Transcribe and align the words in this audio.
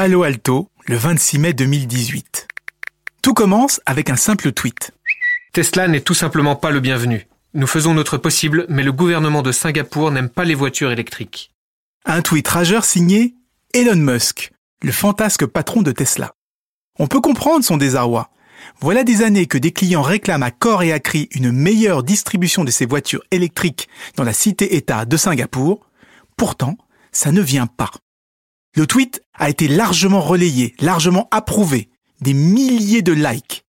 Palo 0.00 0.22
Alto, 0.22 0.70
le 0.86 0.96
26 0.96 1.38
mai 1.38 1.52
2018. 1.52 2.48
Tout 3.20 3.34
commence 3.34 3.82
avec 3.84 4.08
un 4.08 4.16
simple 4.16 4.50
tweet. 4.50 4.92
Tesla 5.52 5.88
n'est 5.88 6.00
tout 6.00 6.14
simplement 6.14 6.56
pas 6.56 6.70
le 6.70 6.80
bienvenu. 6.80 7.28
Nous 7.52 7.66
faisons 7.66 7.92
notre 7.92 8.16
possible, 8.16 8.64
mais 8.70 8.82
le 8.82 8.92
gouvernement 8.92 9.42
de 9.42 9.52
Singapour 9.52 10.10
n'aime 10.10 10.30
pas 10.30 10.46
les 10.46 10.54
voitures 10.54 10.90
électriques. 10.90 11.52
Un 12.06 12.22
tweet 12.22 12.48
rageur 12.48 12.86
signé 12.86 13.34
Elon 13.74 13.96
Musk, 13.96 14.52
le 14.82 14.90
fantasque 14.90 15.44
patron 15.44 15.82
de 15.82 15.92
Tesla. 15.92 16.32
On 16.98 17.06
peut 17.06 17.20
comprendre 17.20 17.62
son 17.62 17.76
désarroi. 17.76 18.30
Voilà 18.80 19.04
des 19.04 19.20
années 19.20 19.44
que 19.44 19.58
des 19.58 19.72
clients 19.72 20.00
réclament 20.00 20.44
à 20.44 20.50
corps 20.50 20.82
et 20.82 20.94
à 20.94 20.98
cri 20.98 21.28
une 21.32 21.52
meilleure 21.52 22.04
distribution 22.04 22.64
de 22.64 22.70
ces 22.70 22.86
voitures 22.86 23.24
électriques 23.32 23.86
dans 24.16 24.24
la 24.24 24.32
cité-État 24.32 25.04
de 25.04 25.18
Singapour. 25.18 25.86
Pourtant, 26.38 26.78
ça 27.12 27.32
ne 27.32 27.42
vient 27.42 27.66
pas. 27.66 27.90
Le 28.76 28.86
tweet 28.86 29.20
a 29.34 29.50
été 29.50 29.66
largement 29.66 30.20
relayé, 30.20 30.76
largement 30.80 31.26
approuvé, 31.32 31.88
des 32.20 32.34
milliers 32.34 33.02
de 33.02 33.12
likes. 33.12 33.64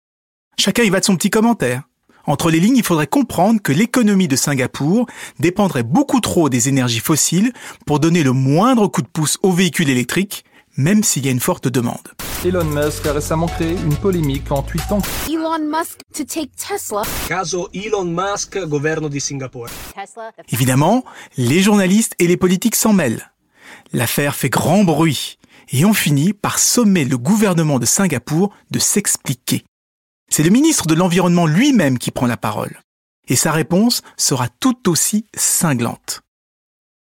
Chacun 0.59 0.85
y 0.85 0.91
va 0.91 1.01
de 1.01 1.05
son 1.05 1.17
petit 1.17 1.29
commentaire. 1.29 1.83
Entre 2.25 2.51
les 2.51 2.61
lignes, 2.61 2.79
il 2.79 2.83
faudrait 2.83 3.07
comprendre 3.07 3.61
que 3.61 3.73
l'économie 3.73 4.27
de 4.27 4.37
Singapour 4.37 5.07
dépendrait 5.39 5.83
beaucoup 5.83 6.21
trop 6.21 6.49
des 6.49 6.71
énergies 6.71 7.01
fossiles 7.01 7.53
pour 7.85 8.01
donner 8.01 8.23
le 8.23 8.33
moindre 8.33 8.89
coup 8.89 9.03
de 9.03 9.07
pouce 9.07 9.39
aux 9.43 9.53
véhicules 9.53 9.91
électriques, 9.91 10.45
même 10.79 11.05
s'il 11.05 11.27
y 11.27 11.29
a 11.29 11.33
une 11.33 11.41
forte 11.41 11.69
demande. 11.69 12.09
Elon 12.43 12.65
Musk 12.65 13.05
a 13.05 13.13
récemment 13.13 13.49
créé 13.49 13.73
une 13.73 13.97
polémique 13.97 14.51
en 14.51 14.63
tweetant 14.63 15.03
Elon 15.29 15.59
Musk 15.59 15.99
to 16.15 16.25
take 16.25 16.53
Tesla. 16.57 17.03
Caso 17.29 17.69
Elon 17.75 18.05
Musk, 18.07 18.59
governo 18.65 19.11
di 19.11 19.21
Singapour. 19.21 19.67
Évidemment, 20.51 21.05
les 21.37 21.61
journalistes 21.61 22.15
et 22.19 22.27
les 22.27 22.39
politiques 22.39 22.77
s'en 22.77 22.95
mêlent. 22.95 23.31
L'affaire 23.93 24.35
fait 24.35 24.51
grand 24.51 24.85
bruit 24.85 25.39
et 25.73 25.85
on 25.85 25.95
finit 25.95 26.33
par 26.33 26.59
sommer 26.59 27.05
le 27.05 27.19
gouvernement 27.19 27.79
de 27.79 27.87
Singapour 27.87 28.55
de 28.71 28.79
s'expliquer. 28.79 29.65
C'est 30.31 30.43
le 30.43 30.51
ministre 30.51 30.87
de 30.87 30.95
l'Environnement 30.95 31.47
lui-même 31.47 31.99
qui 31.99 32.11
prend 32.11 32.27
la 32.27 32.37
parole. 32.37 32.81
Et 33.29 33.37
sa 33.37 33.53
réponse 33.53 34.03
sera 34.17 34.49
tout 34.49 34.89
aussi 34.89 35.25
cinglante. 35.35 36.23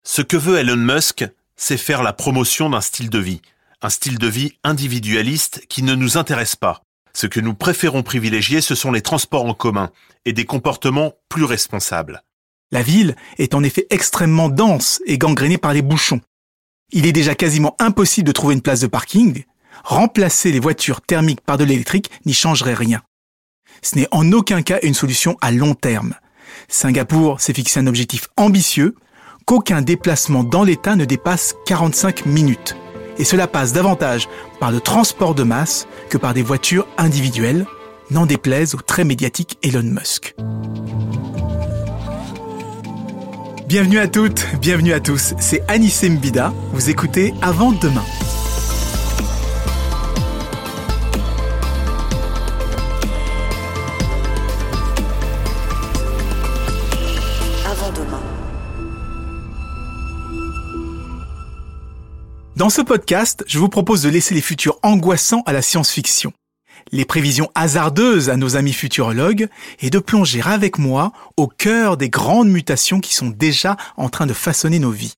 Ce 0.04 0.22
que 0.22 0.38
veut 0.38 0.58
Elon 0.58 0.78
Musk, 0.78 1.26
c'est 1.56 1.78
faire 1.78 2.04
la 2.04 2.14
promotion 2.14 2.70
d'un 2.70 2.82
style 2.82 3.09
de 3.09 3.20
vie, 3.20 3.42
un 3.82 3.90
style 3.90 4.18
de 4.18 4.28
vie 4.28 4.54
individualiste 4.64 5.66
qui 5.68 5.84
ne 5.84 5.96
nous 5.96 6.18
intéresse 6.18 6.56
pas. 6.56 6.82
Ce 7.14 7.28
que 7.28 7.40
nous 7.40 7.54
préférons 7.54 8.04
privilégier, 8.04 8.62
ce 8.62 8.76
sont 8.76 8.92
les 8.92 9.02
transports 9.02 9.46
en 9.46 9.54
commun 9.54 9.92
et 10.26 10.34
des 10.34 10.46
comportements 10.46 11.14
plus 11.30 11.44
responsables. 11.44 12.24
La 12.72 12.84
ville 12.84 13.16
est 13.38 13.54
en 13.54 13.64
effet 13.64 13.86
extrêmement 13.90 14.50
dense 14.50 15.02
et 15.06 15.18
gangrénée 15.18 15.58
par 15.58 15.74
les 15.74 15.82
bouchons. 15.82 16.22
Il 16.94 17.06
est 17.06 17.14
déjà 17.14 17.36
quasiment 17.36 17.75
impossible 17.80 18.28
de 18.28 18.34
trouver 18.34 18.53
une 18.53 18.61
place 18.61 18.81
de 18.81 18.88
parking. 18.88 19.44
Remplacer 19.84 20.52
les 20.52 20.59
voitures 20.59 21.02
thermiques 21.02 21.42
par 21.42 21.58
de 21.58 21.64
l'électrique 21.64 22.11
n'y 22.25 22.34
changerait 22.34 22.73
rien. 22.73 23.02
Ce 23.81 23.95
n'est 23.97 24.08
en 24.11 24.30
aucun 24.34 24.61
cas 24.61 24.80
une 24.84 24.94
solution 24.94 25.38
à 25.42 25.52
long 25.52 25.73
terme. 25.73 26.16
Singapour 26.67 27.39
s'est 27.39 27.53
fixé 27.53 27.80
un 27.80 27.88
objectif 27.88 28.28
ambitieux, 28.36 28.95
qu'aucun 29.45 29.81
déplacement 29.81 30.44
dans 30.44 30.64
l'État 30.64 30.95
ne 30.95 31.06
dépasse 31.06 31.56
45 31.66 32.25
minutes. 32.25 32.75
Et 33.17 33.23
cela 33.23 33.47
passe 33.47 33.72
davantage 33.73 34.28
par 34.59 34.72
le 34.72 34.81
transport 34.81 35.34
de 35.34 35.44
masse 35.44 35.88
que 36.09 36.17
par 36.17 36.34
des 36.34 36.44
voitures 36.44 36.88
individuelles, 36.97 37.66
n'en 38.09 38.25
déplaise 38.25 38.75
au 38.75 38.81
très 38.81 39.06
médiatique 39.06 39.58
Elon 39.64 39.84
Musk. 39.84 40.36
Bienvenue 43.72 44.00
à 44.00 44.10
toutes, 44.10 44.46
bienvenue 44.60 44.92
à 44.92 45.00
tous, 45.00 45.34
c'est 45.40 45.64
Anissé 45.70 46.10
Mbida, 46.10 46.54
vous 46.74 46.90
écoutez 46.90 47.34
Avant 47.42 47.72
Demain. 47.72 48.04
Avant 57.66 57.92
demain. 57.94 58.20
Dans 62.58 62.70
ce 62.70 62.81
podcast, 62.81 63.46
je 63.48 63.58
vous 63.58 63.70
propose 63.70 64.04
de 64.04 64.10
laisser 64.10 64.36
les 64.36 64.42
futurs 64.42 64.80
angoissants 64.84 65.44
à 65.46 65.54
la 65.54 65.62
science-fiction, 65.62 66.34
les 66.92 67.06
prévisions 67.06 67.50
hasardeuses 67.56 68.30
à 68.30 68.38
nos 68.38 68.56
amis 68.56 68.74
futurologues 68.74 69.47
et 69.80 69.90
de 69.90 70.00
plonger 70.00 70.42
avec 70.44 70.78
moi 70.78 71.12
au 71.38 71.47
cœur 71.47 71.97
des 71.97 72.09
grandes 72.09 72.50
mutations 72.50 73.00
qui 73.00 73.14
sont 73.14 73.30
déjà 73.30 73.78
en 73.97 74.09
train 74.09 74.25
de 74.25 74.34
façonner 74.34 74.80
nos 74.80 74.92
vies. 74.92 75.14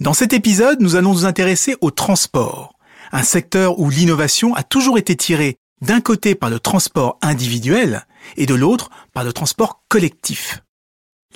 Dans 0.00 0.14
cet 0.14 0.32
épisode, 0.32 0.80
nous 0.80 0.96
allons 0.96 1.12
nous 1.12 1.26
intéresser 1.26 1.76
au 1.80 1.90
transport, 1.90 2.74
un 3.12 3.22
secteur 3.22 3.78
où 3.78 3.90
l'innovation 3.90 4.54
a 4.54 4.62
toujours 4.62 4.98
été 4.98 5.16
tirée 5.16 5.56
d'un 5.80 6.00
côté 6.00 6.34
par 6.34 6.50
le 6.50 6.60
transport 6.60 7.18
individuel 7.22 8.06
et 8.36 8.46
de 8.46 8.54
l'autre 8.54 8.90
par 9.12 9.24
le 9.24 9.32
transport 9.32 9.82
collectif. 9.88 10.62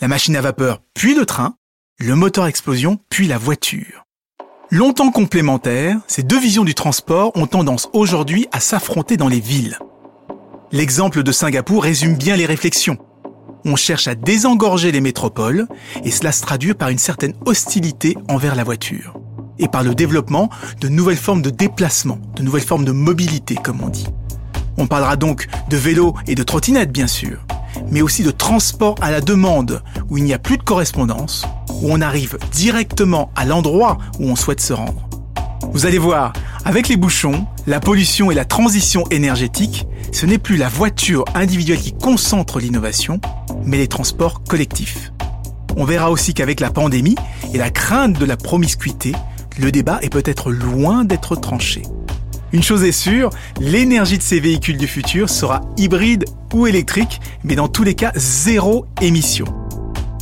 La 0.00 0.08
machine 0.08 0.36
à 0.36 0.40
vapeur 0.40 0.80
puis 0.94 1.14
le 1.14 1.26
train, 1.26 1.56
le 1.98 2.14
moteur 2.14 2.46
explosion 2.46 2.98
puis 3.10 3.26
la 3.26 3.38
voiture. 3.38 4.05
Longtemps 4.72 5.12
complémentaires, 5.12 5.96
ces 6.08 6.24
deux 6.24 6.40
visions 6.40 6.64
du 6.64 6.74
transport 6.74 7.30
ont 7.36 7.46
tendance 7.46 7.88
aujourd'hui 7.92 8.48
à 8.50 8.58
s'affronter 8.58 9.16
dans 9.16 9.28
les 9.28 9.38
villes. 9.38 9.78
L'exemple 10.72 11.22
de 11.22 11.30
Singapour 11.30 11.84
résume 11.84 12.16
bien 12.16 12.34
les 12.34 12.46
réflexions. 12.46 12.98
On 13.64 13.76
cherche 13.76 14.08
à 14.08 14.16
désengorger 14.16 14.90
les 14.90 15.00
métropoles 15.00 15.68
et 16.02 16.10
cela 16.10 16.32
se 16.32 16.42
traduit 16.42 16.74
par 16.74 16.88
une 16.88 16.98
certaine 16.98 17.34
hostilité 17.44 18.16
envers 18.28 18.56
la 18.56 18.64
voiture 18.64 19.20
et 19.60 19.68
par 19.68 19.84
le 19.84 19.94
développement 19.94 20.50
de 20.80 20.88
nouvelles 20.88 21.16
formes 21.16 21.42
de 21.42 21.50
déplacement, 21.50 22.18
de 22.34 22.42
nouvelles 22.42 22.62
formes 22.62 22.84
de 22.84 22.92
mobilité 22.92 23.54
comme 23.54 23.84
on 23.84 23.88
dit. 23.88 24.08
On 24.78 24.88
parlera 24.88 25.14
donc 25.14 25.46
de 25.70 25.76
vélos 25.76 26.14
et 26.26 26.34
de 26.34 26.42
trottinettes 26.42 26.90
bien 26.90 27.06
sûr, 27.06 27.46
mais 27.90 28.02
aussi 28.02 28.22
de 28.22 28.30
transport 28.30 28.96
à 29.00 29.10
la 29.10 29.20
demande 29.20 29.82
où 30.10 30.18
il 30.18 30.24
n'y 30.24 30.34
a 30.34 30.38
plus 30.38 30.58
de 30.58 30.62
correspondance, 30.62 31.44
où 31.82 31.92
on 31.92 32.00
arrive 32.00 32.38
directement 32.52 33.30
à 33.36 33.44
l'endroit 33.44 33.98
où 34.18 34.28
on 34.28 34.36
souhaite 34.36 34.60
se 34.60 34.72
rendre. 34.72 35.08
Vous 35.72 35.86
allez 35.86 35.98
voir, 35.98 36.32
avec 36.64 36.88
les 36.88 36.96
bouchons, 36.96 37.46
la 37.66 37.80
pollution 37.80 38.30
et 38.30 38.34
la 38.34 38.44
transition 38.44 39.04
énergétique, 39.10 39.86
ce 40.12 40.26
n'est 40.26 40.38
plus 40.38 40.56
la 40.56 40.68
voiture 40.68 41.24
individuelle 41.34 41.78
qui 41.78 41.92
concentre 41.92 42.60
l'innovation, 42.60 43.20
mais 43.64 43.76
les 43.76 43.88
transports 43.88 44.42
collectifs. 44.44 45.12
On 45.76 45.84
verra 45.84 46.10
aussi 46.10 46.32
qu'avec 46.32 46.60
la 46.60 46.70
pandémie 46.70 47.16
et 47.52 47.58
la 47.58 47.70
crainte 47.70 48.18
de 48.18 48.24
la 48.24 48.36
promiscuité, 48.36 49.12
le 49.58 49.70
débat 49.70 49.98
est 50.02 50.08
peut-être 50.08 50.50
loin 50.50 51.04
d'être 51.04 51.36
tranché. 51.36 51.82
Une 52.52 52.62
chose 52.62 52.84
est 52.84 52.92
sûre, 52.92 53.30
l'énergie 53.60 54.18
de 54.18 54.22
ces 54.22 54.38
véhicules 54.38 54.76
du 54.76 54.86
futur 54.86 55.28
sera 55.28 55.62
hybride 55.76 56.24
ou 56.54 56.66
électrique, 56.66 57.20
mais 57.42 57.56
dans 57.56 57.68
tous 57.68 57.82
les 57.82 57.94
cas 57.94 58.12
zéro 58.14 58.86
émission. 59.00 59.46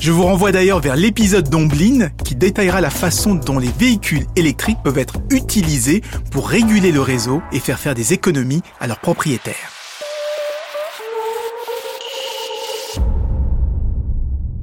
Je 0.01 0.11
vous 0.11 0.25
renvoie 0.25 0.53
d'ailleurs 0.53 0.81
vers 0.81 0.97
l'épisode 0.97 1.49
d'Omblin 1.49 2.09
qui 2.25 2.35
détaillera 2.35 2.81
la 2.81 2.91
façon 2.91 3.35
dont 3.35 3.59
les 3.59 3.71
véhicules 3.79 4.27
électriques 4.37 4.83
peuvent 4.83 4.99
être 4.99 5.17
utilisés 5.31 6.03
pour 6.31 6.49
réguler 6.49 6.93
le 6.93 7.01
réseau 7.01 7.43
et 7.53 7.61
faire 7.61 7.79
faire 7.79 7.95
des 7.95 8.13
économies 8.13 8.63
à 8.81 8.87
leurs 8.87 9.01
propriétaires. 9.01 9.73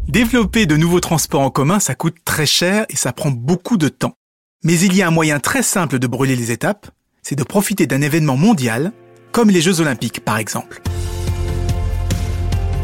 Développer 0.08 0.66
de 0.66 0.76
nouveaux 0.76 1.00
transports 1.00 1.42
en 1.42 1.50
commun, 1.50 1.80
ça 1.80 1.96
coûte 1.96 2.18
très 2.26 2.46
cher 2.46 2.86
et 2.90 2.96
ça 2.96 3.14
prend 3.14 3.32
beaucoup 3.32 3.78
de 3.78 3.88
temps. 3.88 4.16
Mais 4.64 4.78
il 4.80 4.96
y 4.96 5.02
a 5.02 5.08
un 5.08 5.12
moyen 5.12 5.40
très 5.40 5.64
simple 5.64 6.00
de 6.00 6.06
brûler 6.06 6.36
les 6.36 6.52
étapes, 6.52 6.92
c'est 7.22 7.36
de 7.36 7.44
profiter 7.44 7.88
d'un 7.88 8.02
événement 8.02 8.38
mondial, 8.38 8.92
comme 9.32 9.50
les 9.50 9.62
Jeux 9.62 9.80
Olympiques 9.80 10.24
par 10.24 10.38
exemple. 10.38 10.82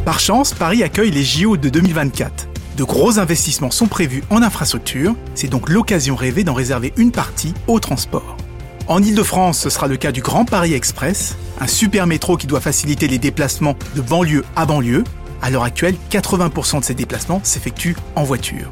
Par 0.05 0.19
chance, 0.19 0.53
Paris 0.53 0.83
accueille 0.83 1.11
les 1.11 1.23
JO 1.23 1.57
de 1.57 1.69
2024. 1.69 2.47
De 2.77 2.83
gros 2.83 3.19
investissements 3.19 3.71
sont 3.71 3.87
prévus 3.87 4.23
en 4.29 4.41
infrastructure, 4.41 5.15
c'est 5.35 5.47
donc 5.47 5.69
l'occasion 5.69 6.15
rêvée 6.15 6.43
d'en 6.43 6.53
réserver 6.53 6.93
une 6.95 7.11
partie 7.11 7.53
au 7.67 7.79
transport. 7.79 8.37
En 8.87 9.03
Ile-de-France, 9.03 9.59
ce 9.59 9.69
sera 9.69 9.87
le 9.87 9.97
cas 9.97 10.13
du 10.13 10.21
Grand 10.21 10.45
Paris 10.45 10.73
Express, 10.73 11.35
un 11.59 11.67
super 11.67 12.07
métro 12.07 12.37
qui 12.37 12.47
doit 12.47 12.61
faciliter 12.61 13.07
les 13.07 13.17
déplacements 13.17 13.75
de 13.95 14.01
banlieue 14.01 14.45
à 14.55 14.65
banlieue. 14.65 15.03
À 15.41 15.49
l'heure 15.49 15.63
actuelle, 15.63 15.95
80% 16.09 16.79
de 16.79 16.85
ces 16.85 16.93
déplacements 16.93 17.41
s'effectuent 17.43 17.97
en 18.15 18.23
voiture. 18.23 18.71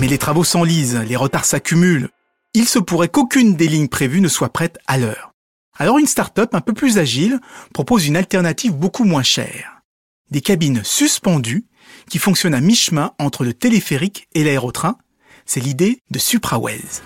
Mais 0.00 0.08
les 0.08 0.18
travaux 0.18 0.44
s'enlisent, 0.44 1.00
les 1.08 1.16
retards 1.16 1.46
s'accumulent. 1.46 2.10
Il 2.56 2.68
se 2.68 2.78
pourrait 2.78 3.08
qu'aucune 3.08 3.56
des 3.56 3.66
lignes 3.66 3.88
prévues 3.88 4.20
ne 4.20 4.28
soit 4.28 4.52
prête 4.52 4.78
à 4.86 4.96
l'heure. 4.96 5.32
Alors 5.76 5.98
une 5.98 6.06
start-up 6.06 6.54
un 6.54 6.60
peu 6.60 6.72
plus 6.72 6.98
agile 6.98 7.40
propose 7.72 8.06
une 8.06 8.16
alternative 8.16 8.72
beaucoup 8.72 9.02
moins 9.02 9.24
chère. 9.24 9.82
Des 10.30 10.40
cabines 10.40 10.80
suspendues 10.84 11.66
qui 12.08 12.20
fonctionnent 12.20 12.54
à 12.54 12.60
mi-chemin 12.60 13.10
entre 13.18 13.44
le 13.44 13.54
téléphérique 13.54 14.28
et 14.34 14.44
l'aérotrain. 14.44 14.96
C'est 15.46 15.58
l'idée 15.58 16.00
de 16.12 16.20
Supraways. 16.20 17.02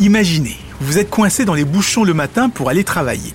Imaginez, 0.00 0.56
vous 0.80 0.98
êtes 0.98 1.10
coincé 1.10 1.44
dans 1.44 1.54
les 1.54 1.64
bouchons 1.64 2.02
le 2.02 2.14
matin 2.14 2.50
pour 2.50 2.70
aller 2.70 2.82
travailler. 2.82 3.34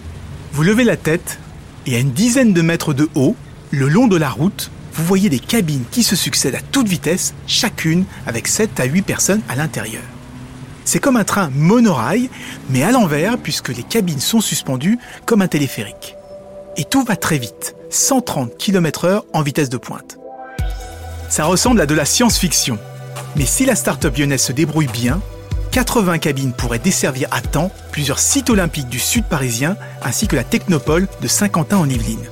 Vous 0.51 0.63
levez 0.63 0.83
la 0.83 0.97
tête 0.97 1.39
et 1.85 1.95
à 1.95 1.99
une 1.99 2.11
dizaine 2.11 2.51
de 2.51 2.61
mètres 2.61 2.93
de 2.93 3.07
haut, 3.15 3.37
le 3.71 3.87
long 3.87 4.07
de 4.07 4.17
la 4.17 4.29
route, 4.29 4.69
vous 4.93 5.05
voyez 5.05 5.29
des 5.29 5.39
cabines 5.39 5.85
qui 5.91 6.03
se 6.03 6.15
succèdent 6.15 6.55
à 6.55 6.61
toute 6.61 6.87
vitesse, 6.87 7.33
chacune 7.47 8.05
avec 8.27 8.47
7 8.47 8.79
à 8.79 8.85
8 8.85 9.01
personnes 9.01 9.41
à 9.49 9.55
l'intérieur. 9.55 10.03
C'est 10.85 10.99
comme 10.99 11.17
un 11.17 11.23
train 11.23 11.49
monorail, 11.49 12.29
mais 12.69 12.83
à 12.83 12.91
l'envers 12.91 13.37
puisque 13.37 13.69
les 13.69 13.83
cabines 13.83 14.19
sont 14.19 14.41
suspendues 14.41 14.99
comme 15.25 15.41
un 15.41 15.47
téléphérique. 15.47 16.15
Et 16.77 16.83
tout 16.83 17.03
va 17.03 17.15
très 17.15 17.37
vite, 17.37 17.75
130 17.89 18.57
km 18.57 19.07
h 19.07 19.21
en 19.33 19.41
vitesse 19.41 19.69
de 19.69 19.77
pointe. 19.77 20.17
Ça 21.29 21.45
ressemble 21.45 21.81
à 21.81 21.85
de 21.85 21.95
la 21.95 22.05
science-fiction. 22.05 22.77
Mais 23.35 23.45
si 23.45 23.65
la 23.65 23.75
start-up 23.75 24.15
lyonnaise 24.17 24.41
se 24.41 24.51
débrouille 24.51 24.87
bien, 24.87 25.21
80 25.71 26.19
cabines 26.19 26.53
pourraient 26.53 26.77
desservir 26.77 27.27
à 27.31 27.41
temps 27.41 27.71
plusieurs 27.91 28.19
sites 28.19 28.51
olympiques 28.51 28.89
du 28.89 28.99
sud 28.99 29.25
parisien 29.25 29.75
ainsi 30.03 30.27
que 30.27 30.35
la 30.35 30.43
technopole 30.43 31.07
de 31.21 31.27
Saint-Quentin 31.27 31.77
en 31.77 31.89
Yvelines. 31.89 32.29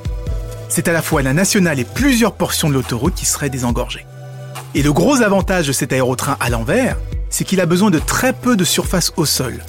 C'est 0.74 0.88
à 0.88 0.94
la 0.94 1.02
fois 1.02 1.22
la 1.22 1.34
nationale 1.34 1.82
et 1.82 1.84
plusieurs 1.84 2.32
portions 2.32 2.70
de 2.70 2.74
l'autoroute 2.76 3.14
qui 3.14 3.26
seraient 3.26 3.50
désengorgées. 3.50 4.06
Et 4.74 4.82
le 4.82 4.94
gros 4.94 5.22
avantage 5.22 5.68
de 5.68 5.74
cet 5.74 5.92
aérotrain 5.92 6.38
à 6.40 6.50
l'envers, 6.50 6.96
c'est 7.30 7.44
qu'il 7.44 7.60
a 7.60 7.66
besoin 7.66 7.90
de 7.90 8.00
très 8.00 8.32
peu 8.32 8.56
de 8.56 8.64
surface 8.64 9.12
au 9.18 9.26
sol. 9.26 9.66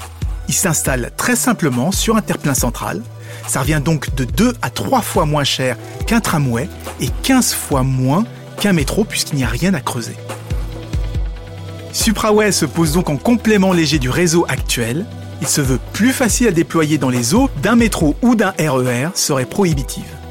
Il 0.47 0.55
s'installe 0.55 1.11
très 1.17 1.35
simplement 1.35 1.91
sur 1.91 2.17
un 2.17 2.23
terre-plein 2.23 2.55
central. 2.55 3.03
Ça 3.49 3.63
revient 3.63 3.81
donc 3.85 4.15
de 4.15 4.23
2 4.23 4.55
à 4.63 4.71
3 4.71 5.03
fois 5.03 5.27
moins 5.27 5.43
cher 5.43 5.77
qu'un 6.07 6.21
tramway 6.21 6.69
et 7.01 7.09
15 7.25 7.53
fois 7.53 7.83
moins 7.83 8.23
qu'un 8.61 8.73
métro 8.73 9.03
puisqu'il 9.03 9.39
n'y 9.39 9.45
a 9.45 9.49
rien 9.49 9.75
à 9.75 9.81
creuser. 9.81 10.15
Supraway 11.93 12.53
se 12.53 12.65
pose 12.65 12.93
donc 12.93 13.11
en 13.11 13.17
complément 13.17 13.73
léger 13.73 13.99
du 13.99 14.09
réseau 14.09 14.47
actuel. 14.49 15.05
Il 15.41 15.49
se 15.49 15.63
veut 15.63 15.81
plus 15.93 16.13
facile 16.13 16.47
à 16.47 16.53
déployer 16.53 16.97
dans 16.97 17.11
les 17.11 17.35
eaux 17.35 17.51
d'un 17.61 17.75
métro 17.75 18.15
ou 18.23 18.37
d'un 18.37 18.55
RER 18.57 19.09
serait 19.17 19.47
prohibitive. 19.47 20.22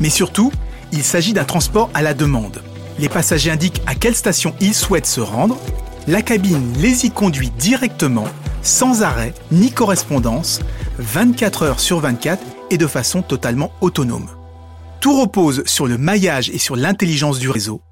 Mais 0.00 0.10
surtout, 0.10 0.52
il 0.92 1.02
s'agit 1.02 1.32
d'un 1.32 1.44
transport 1.44 1.90
à 1.94 2.02
la 2.02 2.14
demande. 2.14 2.62
Les 2.98 3.08
passagers 3.08 3.50
indiquent 3.50 3.82
à 3.86 3.94
quelle 3.94 4.14
station 4.14 4.54
ils 4.60 4.74
souhaitent 4.74 5.06
se 5.06 5.20
rendre. 5.20 5.58
La 6.06 6.22
cabine 6.22 6.72
les 6.78 7.06
y 7.06 7.10
conduit 7.10 7.50
directement, 7.58 8.28
sans 8.62 9.02
arrêt 9.02 9.34
ni 9.50 9.70
correspondance, 9.70 10.60
24 10.98 11.62
heures 11.62 11.80
sur 11.80 12.00
24 12.00 12.42
et 12.70 12.78
de 12.78 12.86
façon 12.86 13.22
totalement 13.22 13.72
autonome. 13.80 14.28
Tout 15.00 15.20
repose 15.20 15.62
sur 15.66 15.86
le 15.86 15.98
maillage 15.98 16.50
et 16.50 16.58
sur 16.58 16.76
l'intelligence 16.76 17.38
du 17.38 17.50
réseau 17.50 17.82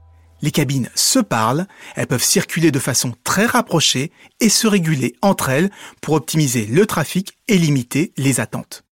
les 0.43 0.51
cabines 0.51 0.89
se 0.95 1.19
parlent, 1.19 1.67
elles 1.97 2.07
peuvent 2.07 2.23
circuler 2.23 2.71
de 2.71 2.79
façon 2.79 3.13
très 3.25 3.47
rapprochée 3.47 4.11
et 4.41 4.49
se 4.49 4.67
réguler 4.67 5.15
entre 5.23 5.51
elles 5.51 5.71
pour 6.01 6.15
optimiser 6.15 6.67
le 6.67 6.87
trafic 6.87 7.37
et 7.49 7.59
limiter 7.59 8.13
les 8.17 8.41
attentes. 8.41 8.85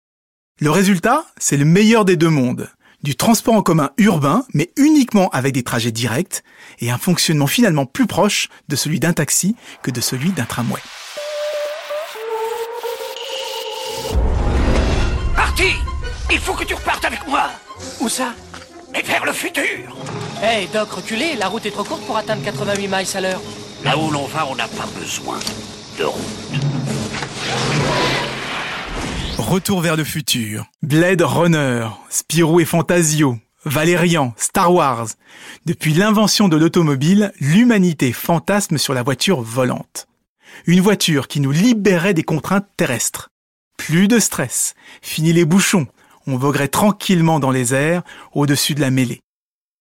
Le 0.59 0.71
résultat, 0.71 1.25
c'est 1.37 1.57
le 1.57 1.65
meilleur 1.65 2.03
des 2.03 2.17
deux 2.17 2.29
mondes. 2.29 2.69
Du 3.07 3.15
transport 3.15 3.53
en 3.53 3.61
commun 3.61 3.91
urbain, 3.97 4.43
mais 4.53 4.69
uniquement 4.75 5.29
avec 5.29 5.53
des 5.53 5.63
trajets 5.63 5.93
directs, 5.93 6.43
et 6.81 6.91
un 6.91 6.97
fonctionnement 6.97 7.47
finalement 7.47 7.85
plus 7.85 8.05
proche 8.05 8.49
de 8.67 8.75
celui 8.75 8.99
d'un 8.99 9.13
taxi 9.13 9.55
que 9.81 9.91
de 9.91 10.01
celui 10.01 10.31
d'un 10.31 10.43
tramway. 10.43 10.81
Parti 15.37 15.69
Il 16.29 16.37
faut 16.39 16.51
que 16.51 16.65
tu 16.65 16.73
repartes 16.73 17.05
avec 17.05 17.25
moi 17.29 17.49
Où 18.01 18.09
ça? 18.09 18.33
Mais 18.91 19.03
vers 19.03 19.23
le 19.23 19.31
futur 19.31 19.95
Hey, 20.43 20.67
Doc, 20.73 20.91
reculez, 20.91 21.37
la 21.37 21.47
route 21.47 21.65
est 21.65 21.71
trop 21.71 21.85
courte 21.85 22.05
pour 22.05 22.17
atteindre 22.17 22.43
88 22.43 22.89
miles 22.89 23.07
à 23.13 23.21
l'heure. 23.21 23.41
Là 23.85 23.97
où 23.97 24.11
l'on 24.11 24.25
va, 24.25 24.45
on 24.47 24.55
n'a 24.55 24.67
pas 24.67 24.85
besoin 24.99 25.39
de 25.97 26.03
route. 26.03 26.76
Retour 29.37 29.81
vers 29.81 29.95
le 29.95 30.03
futur. 30.03 30.65
Blade 30.81 31.21
Runner, 31.21 31.87
Spirou 32.09 32.59
et 32.59 32.65
Fantasio, 32.65 33.37
Valérian, 33.65 34.33
Star 34.37 34.73
Wars. 34.73 35.07
Depuis 35.65 35.93
l'invention 35.93 36.47
de 36.47 36.57
l'automobile, 36.57 37.31
l'humanité 37.39 38.13
fantasme 38.13 38.77
sur 38.77 38.93
la 38.93 39.03
voiture 39.03 39.41
volante. 39.41 40.07
Une 40.65 40.81
voiture 40.81 41.27
qui 41.27 41.39
nous 41.39 41.51
libérait 41.51 42.13
des 42.13 42.23
contraintes 42.23 42.67
terrestres. 42.77 43.29
Plus 43.77 44.07
de 44.07 44.19
stress. 44.19 44.73
Fini 45.01 45.33
les 45.33 45.45
bouchons. 45.45 45.87
On 46.25 46.37
voguerait 46.37 46.67
tranquillement 46.67 47.39
dans 47.39 47.51
les 47.51 47.73
airs, 47.73 48.03
au-dessus 48.33 48.75
de 48.75 48.81
la 48.81 48.91
mêlée 48.91 49.21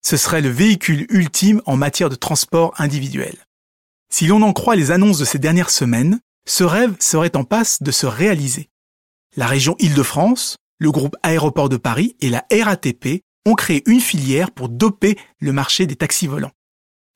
ce 0.07 0.17
serait 0.17 0.41
le 0.41 0.51
véhicule 0.51 1.05
ultime 1.11 1.61
en 1.67 1.77
matière 1.77 2.09
de 2.09 2.15
transport 2.15 2.73
individuel. 2.79 3.35
Si 4.09 4.29
l'on 4.29 4.41
en 4.43 4.53
croit 4.53 4.77
les 4.77 4.93
annonces 4.93 5.19
de 5.19 5.25
ces 5.25 5.41
dernières 5.41 5.71
semaines, 5.71 6.21
ce 6.49 6.63
rêve 6.63 6.95
serait 7.01 7.37
en 7.37 7.43
passe 7.43 7.83
de 7.83 7.91
se 7.91 8.07
réaliser. 8.07 8.69
La 9.39 9.47
région 9.47 9.77
Île-de-France, 9.81 10.57
le 10.79 10.91
groupe 10.91 11.15
Aéroport 11.23 11.69
de 11.69 11.77
Paris 11.77 12.17
et 12.21 12.31
la 12.31 12.47
RATP 12.51 13.21
ont 13.45 13.55
créé 13.55 13.83
une 13.85 14.01
filière 14.01 14.51
pour 14.51 14.71
doper 14.71 15.19
le 15.41 15.53
marché 15.53 15.87
des 15.87 15.95
taxis 15.95 16.27
volants. 16.27 16.53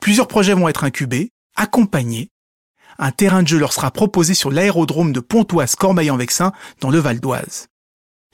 Plusieurs 0.03 0.29
projets 0.29 0.53
vont 0.53 0.69
être 0.69 0.85
incubés, 0.85 1.31
accompagnés. 1.57 2.29
Un 2.99 3.11
terrain 3.11 3.43
de 3.43 3.49
jeu 3.49 3.59
leur 3.59 3.73
sera 3.73 3.91
proposé 3.91 4.35
sur 4.35 4.51
l'aérodrome 4.51 5.13
de 5.13 5.21
Pontoise-Cormeilles-en-Vexin 5.21 6.53
dans 6.83 6.91
le 6.91 6.99
Val 6.99 7.21
d'Oise. 7.21 7.69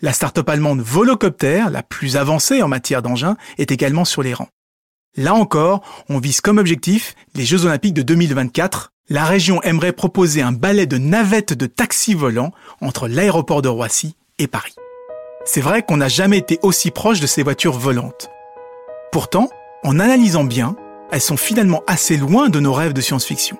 La 0.02 0.12
start-up 0.12 0.48
allemande 0.48 0.80
Volocopter, 0.80 1.66
la 1.70 1.84
plus 1.84 2.16
avancée 2.16 2.62
en 2.62 2.68
matière 2.68 3.02
d'engins, 3.02 3.36
est 3.56 3.70
également 3.70 4.04
sur 4.04 4.22
les 4.22 4.34
rangs. 4.34 4.50
Là 5.16 5.34
encore, 5.34 6.04
on 6.08 6.18
vise 6.18 6.40
comme 6.40 6.58
objectif 6.58 7.14
les 7.34 7.46
Jeux 7.46 7.64
Olympiques 7.64 7.94
de 7.94 8.02
2024. 8.02 8.90
La 9.08 9.24
région 9.24 9.62
aimerait 9.62 9.92
proposer 9.92 10.42
un 10.42 10.50
balai 10.50 10.86
de 10.86 10.98
navettes 10.98 11.52
de 11.52 11.66
taxi 11.66 12.12
volants 12.12 12.50
entre 12.80 13.06
l'aéroport 13.06 13.62
de 13.62 13.68
Roissy 13.68 14.16
et 14.40 14.48
Paris. 14.48 14.74
C'est 15.44 15.60
vrai 15.60 15.84
qu'on 15.84 15.98
n'a 15.98 16.08
jamais 16.08 16.38
été 16.38 16.58
aussi 16.62 16.90
proche 16.90 17.20
de 17.20 17.28
ces 17.28 17.44
voitures 17.44 17.78
volantes. 17.78 18.28
Pourtant, 19.12 19.48
en 19.84 20.00
analysant 20.00 20.42
bien, 20.42 20.74
elles 21.12 21.20
sont 21.20 21.36
finalement 21.36 21.84
assez 21.86 22.16
loin 22.16 22.48
de 22.48 22.58
nos 22.58 22.72
rêves 22.72 22.94
de 22.94 23.00
science-fiction. 23.00 23.56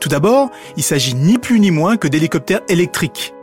Tout 0.00 0.08
d'abord, 0.08 0.50
il 0.76 0.82
s'agit 0.82 1.14
ni 1.14 1.38
plus 1.38 1.60
ni 1.60 1.70
moins 1.70 1.96
que 1.96 2.08
d'hélicoptères 2.08 2.62
électriques, 2.68 3.34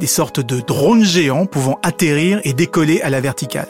des 0.00 0.08
sortes 0.08 0.40
de 0.40 0.58
drones 0.58 1.04
géants 1.04 1.46
pouvant 1.46 1.78
atterrir 1.84 2.40
et 2.42 2.54
décoller 2.54 3.00
à 3.02 3.10
la 3.10 3.20
verticale. 3.20 3.68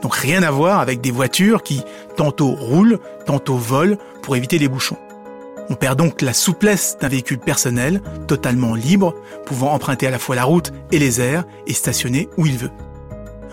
Donc 0.00 0.14
rien 0.14 0.42
à 0.42 0.50
voir 0.50 0.80
avec 0.80 1.02
des 1.02 1.10
voitures 1.10 1.62
qui 1.62 1.82
tantôt 2.16 2.52
roulent, 2.52 3.00
tantôt 3.26 3.56
volent 3.56 3.98
pour 4.22 4.34
éviter 4.34 4.56
les 4.56 4.68
bouchons. 4.68 4.96
On 5.70 5.76
perd 5.76 5.96
donc 5.96 6.20
la 6.20 6.32
souplesse 6.32 6.96
d'un 7.00 7.06
véhicule 7.06 7.38
personnel, 7.38 8.02
totalement 8.26 8.74
libre, 8.74 9.14
pouvant 9.46 9.72
emprunter 9.72 10.08
à 10.08 10.10
la 10.10 10.18
fois 10.18 10.34
la 10.34 10.42
route 10.42 10.72
et 10.90 10.98
les 10.98 11.20
airs 11.20 11.44
et 11.68 11.72
stationner 11.72 12.28
où 12.36 12.44
il 12.44 12.58
veut. 12.58 12.72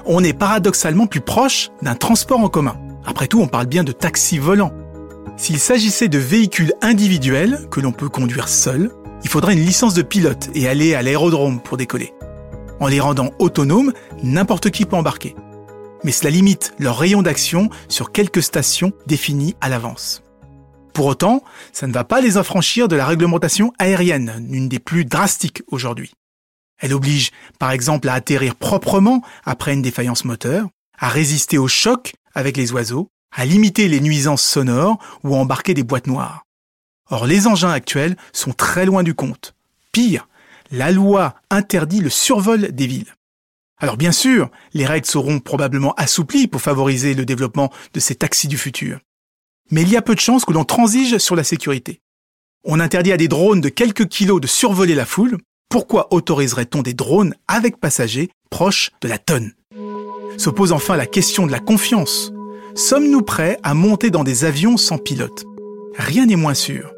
On 0.04 0.24
est 0.24 0.34
paradoxalement 0.34 1.06
plus 1.06 1.22
proche 1.22 1.70
d'un 1.84 1.94
transport 1.94 2.40
en 2.40 2.50
commun. 2.50 2.76
Après 3.06 3.28
tout, 3.28 3.40
on 3.40 3.48
parle 3.48 3.68
bien 3.68 3.84
de 3.84 3.92
taxi 3.92 4.40
volant. 4.40 4.74
S'il 5.38 5.60
s'agissait 5.60 6.08
de 6.08 6.18
véhicules 6.18 6.74
individuels 6.82 7.68
que 7.70 7.82
l'on 7.82 7.92
peut 7.92 8.10
conduire 8.10 8.50
seul, 8.50 8.90
il 9.24 9.30
faudrait 9.30 9.54
une 9.54 9.66
licence 9.66 9.94
de 9.94 10.02
pilote 10.02 10.50
et 10.56 10.68
aller 10.68 10.96
à 10.96 11.04
l'aérodrome 11.04 11.62
pour 11.62 11.78
décoller. 11.78 12.14
En 12.80 12.88
les 12.88 13.00
rendant 13.00 13.30
autonomes, 13.38 13.94
n'importe 14.24 14.72
qui 14.72 14.86
peut 14.86 14.96
embarquer. 14.96 15.36
Mais 16.04 16.12
cela 16.12 16.32
limite 16.32 16.74
leur 16.80 16.98
rayon 16.98 17.22
d'action 17.22 17.70
sur 17.90 18.12
quelques 18.12 18.42
stations 18.42 18.92
définies 19.06 19.56
à 19.62 19.70
l'avance. 19.70 20.24
Pour 20.98 21.06
autant, 21.06 21.44
ça 21.74 21.86
ne 21.86 21.94
va 21.94 22.04
pas 22.04 22.22
les 22.22 22.38
affranchir 22.38 22.88
de 22.88 22.96
la 22.96 23.06
réglementation 23.06 23.72
aérienne, 23.78 24.48
l'une 24.50 24.68
des 24.68 24.80
plus 24.80 25.06
drastiques 25.06 25.62
aujourd'hui. 25.68 26.12
Elle 26.80 26.92
oblige, 26.92 27.30
par 27.60 27.70
exemple, 27.70 28.10
à 28.10 28.14
atterrir 28.14 28.56
proprement 28.56 29.22
après 29.46 29.76
une 29.76 29.84
défaillance 29.84 30.26
moteur, 30.26 30.70
à 30.98 31.10
résister 31.10 31.60
aux 31.60 31.68
chocs 31.68 32.16
avec 32.34 32.58
les 32.58 32.72
oiseaux, 32.72 33.10
à 33.32 33.46
limiter 33.46 33.88
les 33.90 34.00
nuisances 34.00 34.42
sonores 34.42 34.98
ou 35.24 35.36
à 35.36 35.38
embarquer 35.38 35.76
des 35.76 35.84
boîtes 35.84 36.08
noires. 36.08 36.46
Or, 37.12 37.28
les 37.28 37.46
engins 37.46 37.70
actuels 37.70 38.18
sont 38.34 38.54
très 38.54 38.88
loin 38.88 39.04
du 39.04 39.14
compte. 39.14 39.54
Pire, 39.92 40.28
la 40.72 40.92
loi 40.92 41.36
interdit 41.52 42.00
le 42.00 42.10
survol 42.10 42.72
des 42.72 42.88
villes. 42.88 43.14
Alors 43.80 43.98
bien 43.98 44.12
sûr, 44.12 44.50
les 44.74 44.88
règles 44.88 45.06
seront 45.06 45.42
probablement 45.42 45.94
assouplies 45.94 46.48
pour 46.48 46.62
favoriser 46.62 47.14
le 47.14 47.24
développement 47.24 47.72
de 47.94 48.00
ces 48.00 48.16
taxis 48.16 48.48
du 48.48 48.58
futur. 48.58 49.00
Mais 49.70 49.82
il 49.82 49.90
y 49.90 49.98
a 49.98 50.02
peu 50.02 50.16
de 50.16 50.20
chances 50.20 50.46
que 50.46 50.54
l'on 50.54 50.64
transige 50.64 51.18
sur 51.18 51.36
la 51.36 51.44
sécurité. 51.44 52.00
On 52.64 52.80
interdit 52.80 53.12
à 53.12 53.18
des 53.18 53.28
drones 53.28 53.62
de 53.62 53.70
quelques 53.70 54.08
kilos 54.08 54.42
de 54.42 54.48
survoler 54.48 54.96
la 54.96 55.06
foule. 55.06 55.38
Pourquoi 55.70 56.14
autoriserait-on 56.14 56.82
des 56.82 56.94
drones 56.94 57.34
avec 57.48 57.80
passagers 57.80 58.30
proches 58.50 58.92
de 59.02 59.08
la 59.08 59.18
tonne? 59.18 59.54
S'oppose 60.38 60.72
enfin 60.72 60.96
la 60.96 61.06
question 61.06 61.46
de 61.46 61.52
la 61.52 61.60
confiance. 61.60 62.32
Sommes-nous 62.76 63.22
prêts 63.22 63.58
à 63.64 63.74
monter 63.74 64.10
dans 64.10 64.24
des 64.24 64.46
avions 64.46 64.78
sans 64.78 64.98
pilote? 64.98 65.46
Rien 65.98 66.28
n'est 66.28 66.36
moins 66.36 66.54
sûr. 66.54 66.94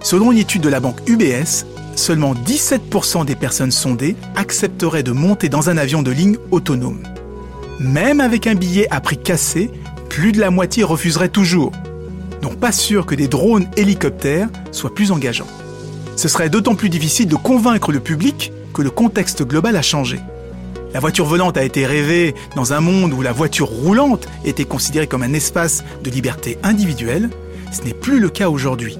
Selon 0.00 0.32
une 0.32 0.38
étude 0.38 0.62
de 0.62 0.68
la 0.68 0.80
banque 0.80 1.00
UBS, 1.08 1.66
seulement 1.96 2.34
17% 2.34 3.24
des 3.24 3.34
personnes 3.34 3.72
sondées 3.72 4.16
accepteraient 4.36 5.02
de 5.02 5.12
monter 5.12 5.48
dans 5.48 5.70
un 5.70 5.76
avion 5.76 6.02
de 6.02 6.12
ligne 6.12 6.38
autonome. 6.50 7.02
Même 7.80 8.20
avec 8.20 8.46
un 8.46 8.54
billet 8.54 8.86
à 8.90 9.00
prix 9.00 9.18
cassé, 9.18 9.70
plus 10.08 10.32
de 10.32 10.40
la 10.40 10.50
moitié 10.50 10.84
refuserait 10.84 11.28
toujours. 11.28 11.72
Donc 12.42 12.56
pas 12.56 12.72
sûr 12.72 13.06
que 13.06 13.14
des 13.14 13.28
drones 13.28 13.68
hélicoptères 13.76 14.48
soient 14.72 14.94
plus 14.94 15.12
engageants. 15.12 15.46
Ce 16.16 16.28
serait 16.28 16.50
d'autant 16.50 16.74
plus 16.74 16.88
difficile 16.88 17.28
de 17.28 17.36
convaincre 17.36 17.92
le 17.92 18.00
public 18.00 18.52
que 18.74 18.82
le 18.82 18.90
contexte 18.90 19.44
global 19.44 19.76
a 19.76 19.82
changé. 19.82 20.20
La 20.94 21.00
voiture 21.00 21.26
volante 21.26 21.58
a 21.58 21.64
été 21.64 21.84
rêvée 21.84 22.34
dans 22.56 22.72
un 22.72 22.80
monde 22.80 23.12
où 23.12 23.20
la 23.20 23.32
voiture 23.32 23.68
roulante 23.68 24.26
était 24.44 24.64
considérée 24.64 25.06
comme 25.06 25.22
un 25.22 25.34
espace 25.34 25.84
de 26.02 26.10
liberté 26.10 26.58
individuelle. 26.62 27.28
Ce 27.70 27.82
n'est 27.82 27.94
plus 27.94 28.20
le 28.20 28.30
cas 28.30 28.48
aujourd'hui. 28.48 28.98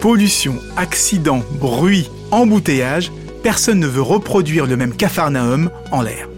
Pollution, 0.00 0.56
accidents, 0.76 1.42
bruit, 1.60 2.10
embouteillage, 2.32 3.12
personne 3.42 3.78
ne 3.78 3.86
veut 3.86 4.02
reproduire 4.02 4.66
le 4.66 4.76
même 4.76 4.94
cafarnaum 4.94 5.70
en 5.92 6.02
l'air. 6.02 6.28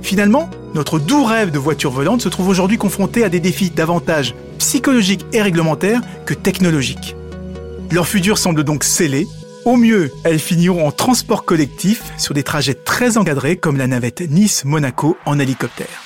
Finalement, 0.00 0.48
notre 0.74 0.98
doux 0.98 1.24
rêve 1.24 1.50
de 1.50 1.58
voiture 1.58 1.90
volante 1.90 2.22
se 2.22 2.28
trouve 2.28 2.48
aujourd'hui 2.48 2.78
confronté 2.78 3.24
à 3.24 3.28
des 3.28 3.40
défis 3.40 3.70
davantage 3.70 4.34
psychologiques 4.58 5.26
et 5.32 5.42
réglementaires 5.42 6.00
que 6.26 6.34
technologiques. 6.34 7.14
Leur 7.90 8.08
futur 8.08 8.38
semble 8.38 8.64
donc 8.64 8.84
scellé. 8.84 9.26
Au 9.64 9.76
mieux, 9.76 10.10
elles 10.24 10.38
finiront 10.38 10.86
en 10.86 10.92
transport 10.92 11.44
collectif 11.44 12.02
sur 12.18 12.34
des 12.34 12.42
trajets 12.42 12.74
très 12.74 13.16
encadrés 13.16 13.56
comme 13.56 13.76
la 13.76 13.86
navette 13.86 14.20
Nice-Monaco 14.20 15.16
en 15.26 15.38
hélicoptère. 15.38 16.02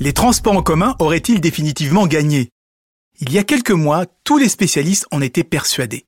Les 0.00 0.12
transports 0.12 0.56
en 0.56 0.62
commun 0.62 0.94
auraient-ils 1.00 1.40
définitivement 1.40 2.06
gagné? 2.06 2.50
Il 3.20 3.32
y 3.32 3.38
a 3.38 3.42
quelques 3.42 3.72
mois, 3.72 4.06
tous 4.22 4.38
les 4.38 4.48
spécialistes 4.48 5.06
en 5.10 5.20
étaient 5.20 5.42
persuadés. 5.42 6.06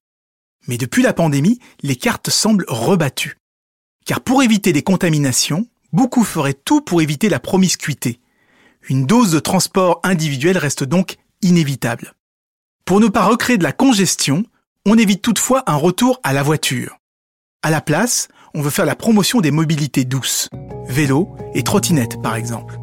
Mais 0.68 0.76
depuis 0.76 1.02
la 1.02 1.12
pandémie, 1.12 1.58
les 1.82 1.96
cartes 1.96 2.30
semblent 2.30 2.66
rebattues. 2.68 3.36
Car 4.06 4.20
pour 4.20 4.44
éviter 4.44 4.72
des 4.72 4.82
contaminations, 4.82 5.66
beaucoup 5.92 6.24
feraient 6.24 6.54
tout 6.54 6.80
pour 6.80 7.02
éviter 7.02 7.28
la 7.28 7.40
promiscuité. 7.40 8.20
Une 8.88 9.06
dose 9.06 9.32
de 9.32 9.38
transport 9.38 10.00
individuel 10.02 10.58
reste 10.58 10.84
donc 10.84 11.16
inévitable. 11.42 12.14
Pour 12.84 13.00
ne 13.00 13.08
pas 13.08 13.24
recréer 13.24 13.58
de 13.58 13.62
la 13.62 13.72
congestion, 13.72 14.44
on 14.86 14.98
évite 14.98 15.22
toutefois 15.22 15.62
un 15.66 15.76
retour 15.76 16.20
à 16.22 16.32
la 16.32 16.42
voiture. 16.42 16.98
À 17.62 17.70
la 17.70 17.80
place, 17.80 18.28
on 18.54 18.62
veut 18.62 18.70
faire 18.70 18.86
la 18.86 18.96
promotion 18.96 19.40
des 19.40 19.50
mobilités 19.50 20.04
douces, 20.04 20.48
vélo 20.88 21.28
et 21.54 21.62
trottinette 21.62 22.20
par 22.22 22.34
exemple. 22.34 22.78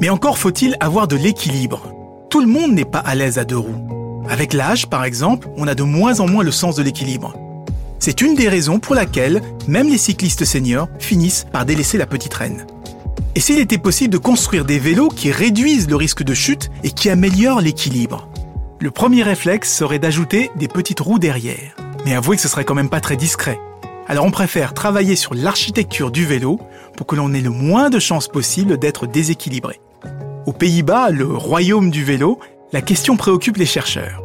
Mais 0.00 0.10
encore 0.10 0.38
faut-il 0.38 0.76
avoir 0.80 1.08
de 1.08 1.16
l'équilibre. 1.16 1.94
Tout 2.28 2.40
le 2.40 2.46
monde 2.46 2.72
n'est 2.72 2.84
pas 2.84 2.98
à 2.98 3.14
l'aise 3.14 3.38
à 3.38 3.44
deux 3.44 3.58
roues. 3.58 4.24
Avec 4.28 4.52
l'âge, 4.52 4.88
par 4.88 5.04
exemple, 5.04 5.48
on 5.56 5.66
a 5.66 5.74
de 5.74 5.82
moins 5.82 6.20
en 6.20 6.28
moins 6.28 6.44
le 6.44 6.52
sens 6.52 6.76
de 6.76 6.82
l'équilibre. 6.82 7.34
C'est 8.00 8.22
une 8.22 8.34
des 8.34 8.48
raisons 8.48 8.78
pour 8.78 8.94
laquelle 8.94 9.42
même 9.68 9.90
les 9.90 9.98
cyclistes 9.98 10.46
seniors 10.46 10.88
finissent 10.98 11.46
par 11.52 11.66
délaisser 11.66 11.98
la 11.98 12.06
petite 12.06 12.32
reine. 12.32 12.66
Et 13.34 13.40
s'il 13.40 13.58
était 13.58 13.76
possible 13.76 14.14
de 14.14 14.18
construire 14.18 14.64
des 14.64 14.78
vélos 14.78 15.08
qui 15.08 15.30
réduisent 15.30 15.88
le 15.88 15.96
risque 15.96 16.22
de 16.22 16.32
chute 16.32 16.70
et 16.82 16.90
qui 16.90 17.10
améliorent 17.10 17.60
l'équilibre 17.60 18.26
Le 18.80 18.90
premier 18.90 19.22
réflexe 19.22 19.70
serait 19.70 19.98
d'ajouter 19.98 20.50
des 20.56 20.66
petites 20.66 21.00
roues 21.00 21.18
derrière. 21.18 21.76
Mais 22.06 22.14
avouez 22.14 22.36
que 22.36 22.42
ce 22.42 22.48
serait 22.48 22.64
quand 22.64 22.74
même 22.74 22.88
pas 22.88 23.00
très 23.00 23.16
discret. 23.16 23.60
Alors 24.08 24.24
on 24.24 24.30
préfère 24.30 24.72
travailler 24.72 25.14
sur 25.14 25.34
l'architecture 25.34 26.10
du 26.10 26.24
vélo 26.24 26.58
pour 26.96 27.06
que 27.06 27.16
l'on 27.16 27.34
ait 27.34 27.42
le 27.42 27.50
moins 27.50 27.90
de 27.90 27.98
chances 27.98 28.28
possible 28.28 28.78
d'être 28.78 29.06
déséquilibré. 29.06 29.78
Aux 30.46 30.54
Pays-Bas, 30.54 31.10
le 31.10 31.26
royaume 31.26 31.90
du 31.90 32.02
vélo, 32.02 32.40
la 32.72 32.80
question 32.80 33.18
préoccupe 33.18 33.58
les 33.58 33.66
chercheurs. 33.66 34.22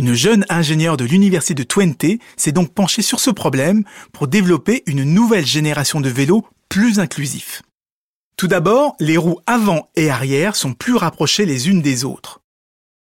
Une 0.00 0.14
jeune 0.14 0.46
ingénieure 0.48 0.96
de 0.96 1.04
l'université 1.04 1.52
de 1.52 1.62
Twente 1.62 2.06
s'est 2.38 2.52
donc 2.52 2.72
penchée 2.72 3.02
sur 3.02 3.20
ce 3.20 3.28
problème 3.28 3.84
pour 4.14 4.28
développer 4.28 4.82
une 4.86 5.04
nouvelle 5.04 5.44
génération 5.44 6.00
de 6.00 6.08
vélos 6.08 6.46
plus 6.70 7.00
inclusifs. 7.00 7.60
Tout 8.38 8.46
d'abord, 8.46 8.96
les 8.98 9.18
roues 9.18 9.40
avant 9.46 9.90
et 9.96 10.08
arrière 10.08 10.56
sont 10.56 10.72
plus 10.72 10.94
rapprochées 10.94 11.44
les 11.44 11.68
unes 11.68 11.82
des 11.82 12.06
autres. 12.06 12.40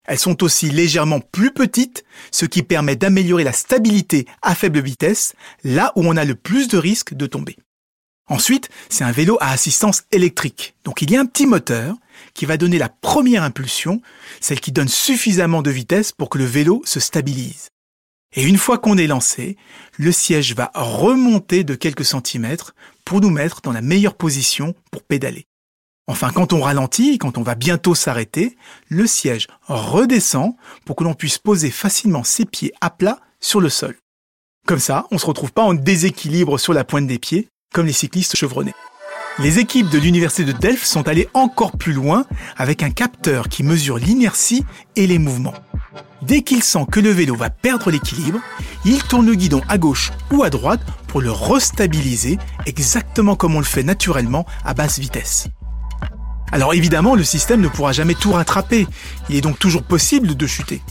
Elles 0.08 0.18
sont 0.18 0.42
aussi 0.42 0.70
légèrement 0.70 1.20
plus 1.20 1.52
petites, 1.52 2.02
ce 2.32 2.46
qui 2.46 2.64
permet 2.64 2.96
d'améliorer 2.96 3.44
la 3.44 3.52
stabilité 3.52 4.26
à 4.42 4.56
faible 4.56 4.80
vitesse, 4.80 5.34
là 5.62 5.92
où 5.94 6.02
on 6.04 6.16
a 6.16 6.24
le 6.24 6.34
plus 6.34 6.66
de 6.66 6.78
risques 6.78 7.14
de 7.14 7.26
tomber. 7.26 7.58
Ensuite, 8.26 8.70
c'est 8.88 9.04
un 9.04 9.12
vélo 9.12 9.38
à 9.40 9.52
assistance 9.52 10.02
électrique. 10.10 10.74
Donc 10.82 11.00
il 11.00 11.12
y 11.12 11.16
a 11.16 11.20
un 11.20 11.26
petit 11.26 11.46
moteur 11.46 11.94
qui 12.38 12.47
va 12.47 12.57
donner 12.57 12.78
la 12.78 12.88
première 12.88 13.42
impulsion, 13.42 14.00
celle 14.40 14.61
qui 14.61 14.71
donne 14.71 14.87
suffisamment 14.87 15.61
de 15.61 15.73
vitesse 15.73 16.12
pour 16.12 16.30
que 16.30 16.38
le 16.38 16.45
vélo 16.45 16.83
se 16.85 17.00
stabilise. 17.00 17.71
Et 18.33 18.45
une 18.45 18.59
fois 18.59 18.78
qu'on 18.78 18.97
est 18.97 19.09
lancé, 19.09 19.57
le 19.97 20.12
siège 20.12 20.54
va 20.54 20.71
remonter 20.73 21.64
de 21.64 21.75
quelques 21.75 22.04
centimètres 22.04 22.76
pour 23.04 23.21
nous 23.21 23.30
mettre 23.30 23.61
dans 23.61 23.73
la 23.73 23.83
meilleure 23.83 24.14
position 24.14 24.76
pour 24.92 25.02
pédaler. 25.02 25.47
Enfin, 26.07 26.30
quand 26.30 26.52
on 26.52 26.61
ralentit, 26.61 27.18
quand 27.18 27.38
on 27.38 27.42
va 27.42 27.57
bientôt 27.57 27.97
s'arrêter, 27.97 28.57
le 28.87 29.09
siège 29.09 29.49
redescend 29.66 30.54
pour 30.85 30.95
que 30.95 31.02
l'on 31.02 31.14
puisse 31.14 31.38
poser 31.38 31.73
facilement 31.73 32.23
ses 32.23 32.45
pieds 32.45 32.73
à 32.80 32.90
plat 32.90 33.18
sur 33.40 33.61
le 33.61 33.68
sol. 33.68 33.99
Comme 34.64 34.78
ça, 34.78 35.09
on 35.11 35.16
ne 35.16 35.21
se 35.21 35.26
retrouve 35.26 35.52
pas 35.52 35.64
en 35.64 35.75
déséquilibre 35.75 36.61
sur 36.61 36.73
la 36.73 36.85
pointe 36.85 37.09
des 37.09 37.18
pieds, 37.18 37.49
comme 37.75 37.87
les 37.87 37.92
cyclistes 37.92 38.37
chevronnés. 38.37 38.75
Les 39.40 39.61
équipes 39.61 39.88
de 39.88 39.99
l'université 39.99 40.45
de 40.45 40.50
Delft 40.50 40.85
sont 40.85 41.07
allées 41.07 41.28
encore 41.33 41.71
plus 41.71 41.92
loin 41.92 42.25
avec 42.57 42.83
un 42.83 42.90
capteur 42.90 43.49
qui 43.49 43.62
mesure 43.62 43.97
l'inertie 43.97 44.64
et 44.97 45.07
les 45.07 45.21
mouvements. 45.21 45.54
Dès 46.23 46.42
qu'il 46.42 46.64
sent 46.64 46.87
que 46.90 46.99
le 46.99 47.11
vélo 47.11 47.37
va 47.37 47.49
perdre 47.49 47.92
l'équilibre, 47.92 48.40
il 48.85 49.00
tourne 49.04 49.26
le 49.26 49.37
guidon 49.37 49.61
à 49.68 49.78
gauche 49.78 50.11
ou 50.33 50.42
à 50.42 50.50
droite 50.50 50.80
pour 51.07 51.21
le 51.21 51.30
restabiliser 51.30 52.37
exactement 52.66 53.37
comme 53.37 53.54
on 53.54 53.61
le 53.61 53.64
fait 53.64 53.85
naturellement 53.85 54.45
à 54.64 54.75
basse 54.75 54.99
vitesse. 54.99 55.47
Alors 56.50 56.75
évidemment, 56.75 57.14
le 57.14 57.23
système 57.23 57.61
ne 57.61 57.68
pourra 57.68 57.92
jamais 57.92 58.14
tout 58.14 58.33
rattraper, 58.33 58.88
il 59.28 59.37
est 59.37 59.40
donc 59.40 59.61
toujours 59.61 59.85
possible 59.85 60.35
de 60.35 60.47
chuter. 60.49 60.83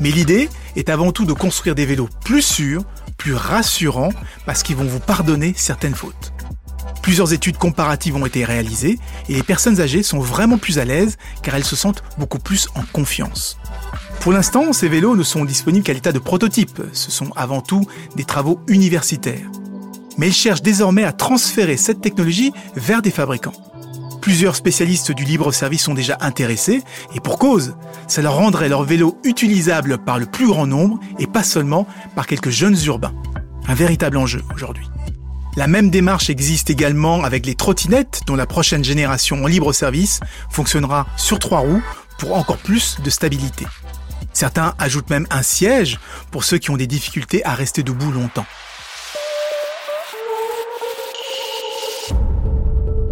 Mais 0.00 0.10
l'idée 0.10 0.48
est 0.74 0.88
avant 0.88 1.12
tout 1.12 1.24
de 1.24 1.32
construire 1.32 1.76
des 1.76 1.86
vélos 1.86 2.08
plus 2.24 2.42
sûrs, 2.42 2.82
plus 3.16 3.34
rassurants, 3.34 4.12
parce 4.44 4.64
qu'ils 4.64 4.76
vont 4.76 4.84
vous 4.84 5.00
pardonner 5.00 5.54
certaines 5.56 5.94
fautes. 5.94 6.32
Plusieurs 7.06 7.32
études 7.32 7.56
comparatives 7.56 8.16
ont 8.16 8.26
été 8.26 8.44
réalisées 8.44 8.98
et 9.28 9.34
les 9.34 9.44
personnes 9.44 9.80
âgées 9.80 10.02
sont 10.02 10.18
vraiment 10.18 10.58
plus 10.58 10.80
à 10.80 10.84
l'aise 10.84 11.18
car 11.40 11.54
elles 11.54 11.62
se 11.62 11.76
sentent 11.76 12.02
beaucoup 12.18 12.40
plus 12.40 12.68
en 12.74 12.82
confiance. 12.82 13.60
Pour 14.18 14.32
l'instant, 14.32 14.72
ces 14.72 14.88
vélos 14.88 15.14
ne 15.14 15.22
sont 15.22 15.44
disponibles 15.44 15.84
qu'à 15.84 15.92
l'état 15.92 16.10
de 16.10 16.18
prototype. 16.18 16.82
Ce 16.92 17.12
sont 17.12 17.30
avant 17.36 17.60
tout 17.60 17.86
des 18.16 18.24
travaux 18.24 18.60
universitaires. 18.66 19.48
Mais 20.18 20.26
ils 20.26 20.34
cherchent 20.34 20.62
désormais 20.62 21.04
à 21.04 21.12
transférer 21.12 21.76
cette 21.76 22.00
technologie 22.00 22.52
vers 22.74 23.02
des 23.02 23.12
fabricants. 23.12 23.52
Plusieurs 24.20 24.56
spécialistes 24.56 25.12
du 25.12 25.22
libre 25.22 25.52
service 25.52 25.84
sont 25.84 25.94
déjà 25.94 26.18
intéressés, 26.20 26.82
et 27.14 27.20
pour 27.20 27.38
cause, 27.38 27.76
ça 28.08 28.20
leur 28.20 28.34
rendrait 28.34 28.68
leur 28.68 28.82
vélo 28.82 29.16
utilisable 29.22 29.98
par 29.98 30.18
le 30.18 30.26
plus 30.26 30.48
grand 30.48 30.66
nombre 30.66 30.98
et 31.20 31.28
pas 31.28 31.44
seulement 31.44 31.86
par 32.16 32.26
quelques 32.26 32.50
jeunes 32.50 32.76
urbains. 32.86 33.14
Un 33.68 33.74
véritable 33.74 34.16
enjeu 34.16 34.42
aujourd'hui. 34.52 34.88
La 35.56 35.66
même 35.66 35.88
démarche 35.88 36.28
existe 36.28 36.68
également 36.68 37.24
avec 37.24 37.46
les 37.46 37.54
trottinettes 37.54 38.20
dont 38.26 38.36
la 38.36 38.44
prochaine 38.46 38.84
génération 38.84 39.42
en 39.42 39.46
libre 39.46 39.72
service 39.72 40.20
fonctionnera 40.50 41.06
sur 41.16 41.38
trois 41.38 41.60
roues 41.60 41.82
pour 42.18 42.36
encore 42.36 42.58
plus 42.58 43.00
de 43.02 43.08
stabilité. 43.08 43.66
Certains 44.34 44.74
ajoutent 44.78 45.08
même 45.08 45.26
un 45.30 45.42
siège 45.42 45.98
pour 46.30 46.44
ceux 46.44 46.58
qui 46.58 46.70
ont 46.70 46.76
des 46.76 46.86
difficultés 46.86 47.42
à 47.46 47.54
rester 47.54 47.82
debout 47.82 48.12
longtemps. 48.12 48.44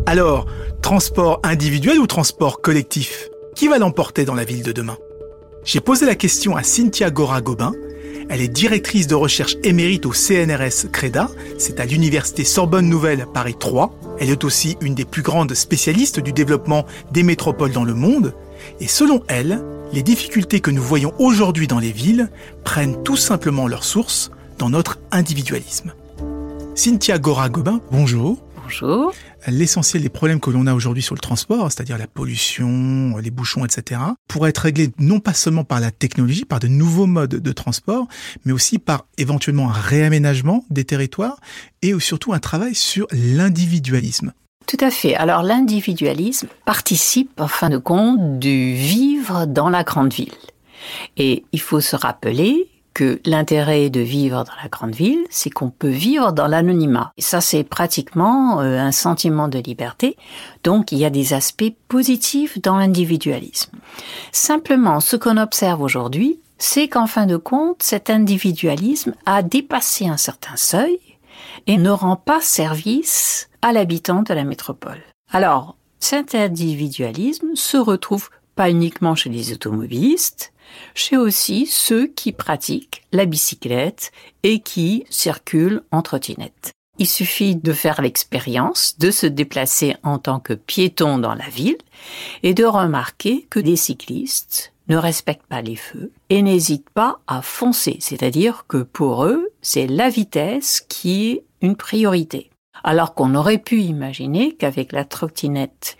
Alors, 0.04 0.44
transport 0.82 1.40
individuel 1.44 1.98
ou 1.98 2.06
transport 2.06 2.60
collectif? 2.60 3.30
Qui 3.56 3.68
va 3.68 3.78
l'emporter 3.78 4.26
dans 4.26 4.34
la 4.34 4.44
ville 4.44 4.62
de 4.62 4.72
demain? 4.72 4.98
J'ai 5.64 5.80
posé 5.80 6.04
la 6.04 6.14
question 6.14 6.56
à 6.56 6.62
Cynthia 6.62 7.10
Gora-Gobin. 7.10 7.72
Elle 8.28 8.40
est 8.40 8.48
directrice 8.48 9.06
de 9.06 9.14
recherche 9.14 9.56
émérite 9.62 10.06
au 10.06 10.12
CNRS 10.12 10.90
CREDA, 10.90 11.28
c'est 11.58 11.80
à 11.80 11.84
l'université 11.84 12.44
Sorbonne 12.44 12.88
Nouvelle 12.88 13.26
Paris 13.32 13.56
3. 13.58 13.94
Elle 14.18 14.30
est 14.30 14.44
aussi 14.44 14.76
une 14.80 14.94
des 14.94 15.04
plus 15.04 15.22
grandes 15.22 15.54
spécialistes 15.54 16.20
du 16.20 16.32
développement 16.32 16.86
des 17.12 17.22
métropoles 17.22 17.72
dans 17.72 17.84
le 17.84 17.94
monde. 17.94 18.34
Et 18.80 18.88
selon 18.88 19.22
elle, 19.28 19.62
les 19.92 20.02
difficultés 20.02 20.60
que 20.60 20.70
nous 20.70 20.82
voyons 20.82 21.12
aujourd'hui 21.18 21.66
dans 21.66 21.78
les 21.78 21.92
villes 21.92 22.30
prennent 22.64 23.02
tout 23.02 23.16
simplement 23.16 23.68
leur 23.68 23.84
source 23.84 24.30
dans 24.58 24.70
notre 24.70 24.98
individualisme. 25.10 25.92
Cynthia 26.74 27.18
Gora-Gobin, 27.18 27.80
bonjour. 27.92 28.43
Bonjour. 28.64 29.12
L'essentiel 29.46 30.02
des 30.02 30.08
problèmes 30.08 30.40
que 30.40 30.48
l'on 30.48 30.66
a 30.66 30.72
aujourd'hui 30.72 31.02
sur 31.02 31.14
le 31.14 31.20
transport, 31.20 31.70
c'est-à-dire 31.70 31.98
la 31.98 32.06
pollution, 32.06 33.16
les 33.18 33.30
bouchons, 33.30 33.64
etc., 33.66 34.00
pourrait 34.26 34.50
être 34.50 34.58
réglé 34.58 34.90
non 34.98 35.20
pas 35.20 35.34
seulement 35.34 35.64
par 35.64 35.80
la 35.80 35.90
technologie, 35.90 36.46
par 36.46 36.60
de 36.60 36.66
nouveaux 36.66 37.06
modes 37.06 37.36
de 37.36 37.52
transport, 37.52 38.08
mais 38.46 38.52
aussi 38.52 38.78
par 38.78 39.06
éventuellement 39.18 39.68
un 39.68 39.74
réaménagement 39.74 40.64
des 40.70 40.84
territoires 40.84 41.36
et 41.82 41.98
surtout 42.00 42.32
un 42.32 42.38
travail 42.38 42.74
sur 42.74 43.06
l'individualisme. 43.12 44.32
Tout 44.66 44.78
à 44.80 44.90
fait. 44.90 45.14
Alors 45.14 45.42
l'individualisme 45.42 46.48
participe 46.64 47.38
en 47.38 47.48
fin 47.48 47.68
de 47.68 47.76
compte 47.76 48.38
du 48.38 48.72
vivre 48.72 49.44
dans 49.44 49.68
la 49.68 49.84
grande 49.84 50.12
ville. 50.12 50.32
Et 51.18 51.44
il 51.52 51.60
faut 51.60 51.80
se 51.80 51.96
rappeler 51.96 52.70
que 52.94 53.20
l'intérêt 53.26 53.90
de 53.90 54.00
vivre 54.00 54.44
dans 54.44 54.62
la 54.62 54.68
grande 54.68 54.94
ville, 54.94 55.24
c'est 55.28 55.50
qu'on 55.50 55.70
peut 55.70 55.88
vivre 55.88 56.32
dans 56.32 56.46
l'anonymat. 56.46 57.12
Et 57.18 57.22
ça, 57.22 57.40
c'est 57.40 57.64
pratiquement 57.64 58.60
euh, 58.60 58.78
un 58.78 58.92
sentiment 58.92 59.48
de 59.48 59.58
liberté. 59.58 60.16
Donc, 60.62 60.92
il 60.92 60.98
y 60.98 61.04
a 61.04 61.10
des 61.10 61.34
aspects 61.34 61.74
positifs 61.88 62.60
dans 62.62 62.76
l'individualisme. 62.76 63.76
Simplement, 64.32 65.00
ce 65.00 65.16
qu'on 65.16 65.36
observe 65.36 65.82
aujourd'hui, 65.82 66.38
c'est 66.58 66.88
qu'en 66.88 67.06
fin 67.06 67.26
de 67.26 67.36
compte, 67.36 67.82
cet 67.82 68.10
individualisme 68.10 69.14
a 69.26 69.42
dépassé 69.42 70.06
un 70.06 70.16
certain 70.16 70.56
seuil 70.56 70.98
et 71.66 71.76
ne 71.76 71.90
rend 71.90 72.16
pas 72.16 72.40
service 72.40 73.48
à 73.60 73.72
l'habitant 73.72 74.22
de 74.22 74.32
la 74.32 74.44
métropole. 74.44 75.02
Alors, 75.32 75.76
cet 75.98 76.34
individualisme 76.34 77.54
se 77.54 77.76
retrouve 77.76 78.28
pas 78.54 78.70
uniquement 78.70 79.14
chez 79.14 79.30
les 79.30 79.52
automobilistes, 79.52 80.52
chez 80.94 81.16
aussi 81.16 81.66
ceux 81.66 82.06
qui 82.06 82.32
pratiquent 82.32 83.02
la 83.12 83.26
bicyclette 83.26 84.12
et 84.42 84.60
qui 84.60 85.04
circulent 85.10 85.82
en 85.90 86.02
trottinette. 86.02 86.72
Il 86.98 87.08
suffit 87.08 87.56
de 87.56 87.72
faire 87.72 88.00
l'expérience 88.00 88.98
de 88.98 89.10
se 89.10 89.26
déplacer 89.26 89.96
en 90.04 90.18
tant 90.18 90.38
que 90.38 90.52
piéton 90.52 91.18
dans 91.18 91.34
la 91.34 91.48
ville 91.48 91.78
et 92.44 92.54
de 92.54 92.64
remarquer 92.64 93.46
que 93.50 93.58
les 93.58 93.76
cyclistes 93.76 94.72
ne 94.88 94.96
respectent 94.96 95.46
pas 95.46 95.62
les 95.62 95.76
feux 95.76 96.12
et 96.30 96.42
n'hésitent 96.42 96.90
pas 96.90 97.20
à 97.26 97.42
foncer, 97.42 97.96
c'est-à-dire 98.00 98.66
que 98.68 98.82
pour 98.82 99.24
eux, 99.24 99.48
c'est 99.60 99.86
la 99.86 100.08
vitesse 100.08 100.84
qui 100.88 101.30
est 101.30 101.44
une 101.62 101.76
priorité. 101.76 102.50
Alors 102.82 103.14
qu'on 103.14 103.34
aurait 103.34 103.58
pu 103.58 103.80
imaginer 103.80 104.52
qu'avec 104.52 104.92
la 104.92 105.04
trottinette 105.04 105.96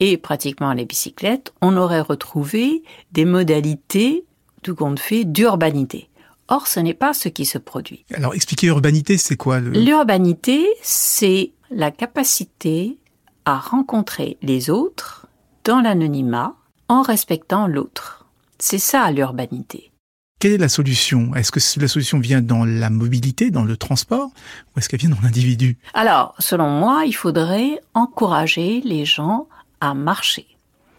et 0.00 0.18
pratiquement 0.18 0.72
les 0.72 0.84
bicyclettes, 0.84 1.52
on 1.62 1.76
aurait 1.76 2.00
retrouvé 2.00 2.82
des 3.12 3.24
modalités, 3.24 4.24
tout 4.62 4.74
compte 4.74 5.00
fait, 5.00 5.24
d'urbanité. 5.24 6.10
Or, 6.48 6.66
ce 6.66 6.80
n'est 6.80 6.94
pas 6.94 7.12
ce 7.12 7.28
qui 7.28 7.44
se 7.44 7.58
produit. 7.58 8.04
Alors, 8.14 8.34
expliquer 8.34 8.68
urbanité, 8.68 9.18
c'est 9.18 9.36
quoi 9.36 9.60
L'urbanité, 9.60 10.66
c'est 10.82 11.52
la 11.70 11.90
capacité 11.90 12.98
à 13.44 13.58
rencontrer 13.58 14.38
les 14.42 14.70
autres 14.70 15.26
dans 15.64 15.80
l'anonymat 15.80 16.54
en 16.88 17.02
respectant 17.02 17.66
l'autre. 17.66 18.26
C'est 18.58 18.78
ça 18.78 19.10
l'urbanité. 19.10 19.92
Quelle 20.40 20.52
est 20.52 20.58
la 20.58 20.68
solution? 20.68 21.34
Est-ce 21.34 21.50
que 21.50 21.80
la 21.80 21.88
solution 21.88 22.20
vient 22.20 22.40
dans 22.40 22.64
la 22.64 22.90
mobilité, 22.90 23.50
dans 23.50 23.64
le 23.64 23.76
transport, 23.76 24.28
ou 24.28 24.78
est-ce 24.78 24.88
qu'elle 24.88 25.00
vient 25.00 25.10
dans 25.10 25.20
l'individu? 25.20 25.78
Alors, 25.94 26.36
selon 26.38 26.68
moi, 26.70 27.02
il 27.06 27.12
faudrait 27.12 27.80
encourager 27.94 28.80
les 28.84 29.04
gens 29.04 29.48
à 29.80 29.94
marcher. 29.94 30.46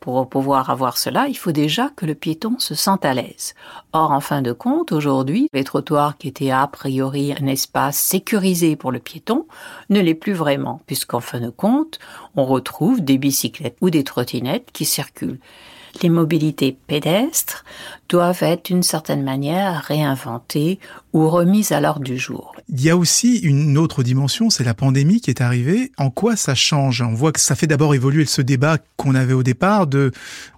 Pour 0.02 0.28
pouvoir 0.28 0.70
avoir 0.70 0.98
cela, 0.98 1.30
il 1.30 1.38
faut 1.38 1.54
déjà 1.54 1.90
que 1.96 2.06
le 2.06 2.16
piéton 2.16 2.60
se 2.60 2.76
sente 2.76 3.06
à 3.06 3.14
l'aise. 3.14 3.54
Or, 3.94 4.12
en 4.12 4.20
fin 4.20 4.42
de 4.42 4.52
compte, 4.52 4.92
aujourd'hui, 4.92 5.48
les 5.54 5.64
trottoirs 5.64 6.18
qui 6.18 6.28
étaient 6.28 6.52
a 6.52 6.68
priori 6.68 7.34
un 7.40 7.48
espace 7.48 7.98
sécurisé 7.98 8.76
pour 8.76 8.92
le 8.92 9.00
piéton 9.00 9.48
ne 9.90 10.02
l'est 10.02 10.16
plus 10.16 10.34
vraiment, 10.34 10.82
puisqu'en 10.86 11.22
fin 11.22 11.40
de 11.40 11.50
compte, 11.50 12.00
on 12.36 12.44
retrouve 12.44 13.00
des 13.00 13.18
bicyclettes 13.18 13.78
ou 13.80 13.90
des 13.90 14.04
trottinettes 14.04 14.70
qui 14.74 14.84
circulent 14.84 15.40
les 16.02 16.10
mobilités 16.10 16.78
pédestres 16.88 17.64
doivent 18.08 18.42
être 18.44 18.66
d'une 18.66 18.84
certaine 18.84 19.24
manière 19.24 19.84
réinventées 19.84 20.80
ou 21.14 21.30
remises 21.30 21.72
à 21.72 21.82
l'ordre 21.82 22.04
du 22.04 22.18
jour. 22.18 22.56
Il 22.70 22.82
y 22.82 22.90
a 22.90 22.98
aussi 22.98 23.38
une 23.38 23.78
autre 23.78 24.04
dimension, 24.04 24.50
c'est 24.50 24.64
la 24.64 24.74
pandémie 24.74 25.22
qui 25.22 25.30
est 25.30 25.42
arrivée. 25.42 25.92
En 25.98 26.10
quoi 26.10 26.36
ça 26.36 26.56
change? 26.56 27.02
On 27.02 27.14
voit 27.14 27.32
que 27.32 27.40
ça 27.40 27.56
fait 27.56 27.68
d'abord 27.68 27.96
évoluer 27.96 28.26
ce 28.26 28.42
débat 28.42 28.78
qu'on 28.98 29.16
avait 29.16 29.34
au 29.34 29.44
départ 29.44 29.88
de, 29.88 30.12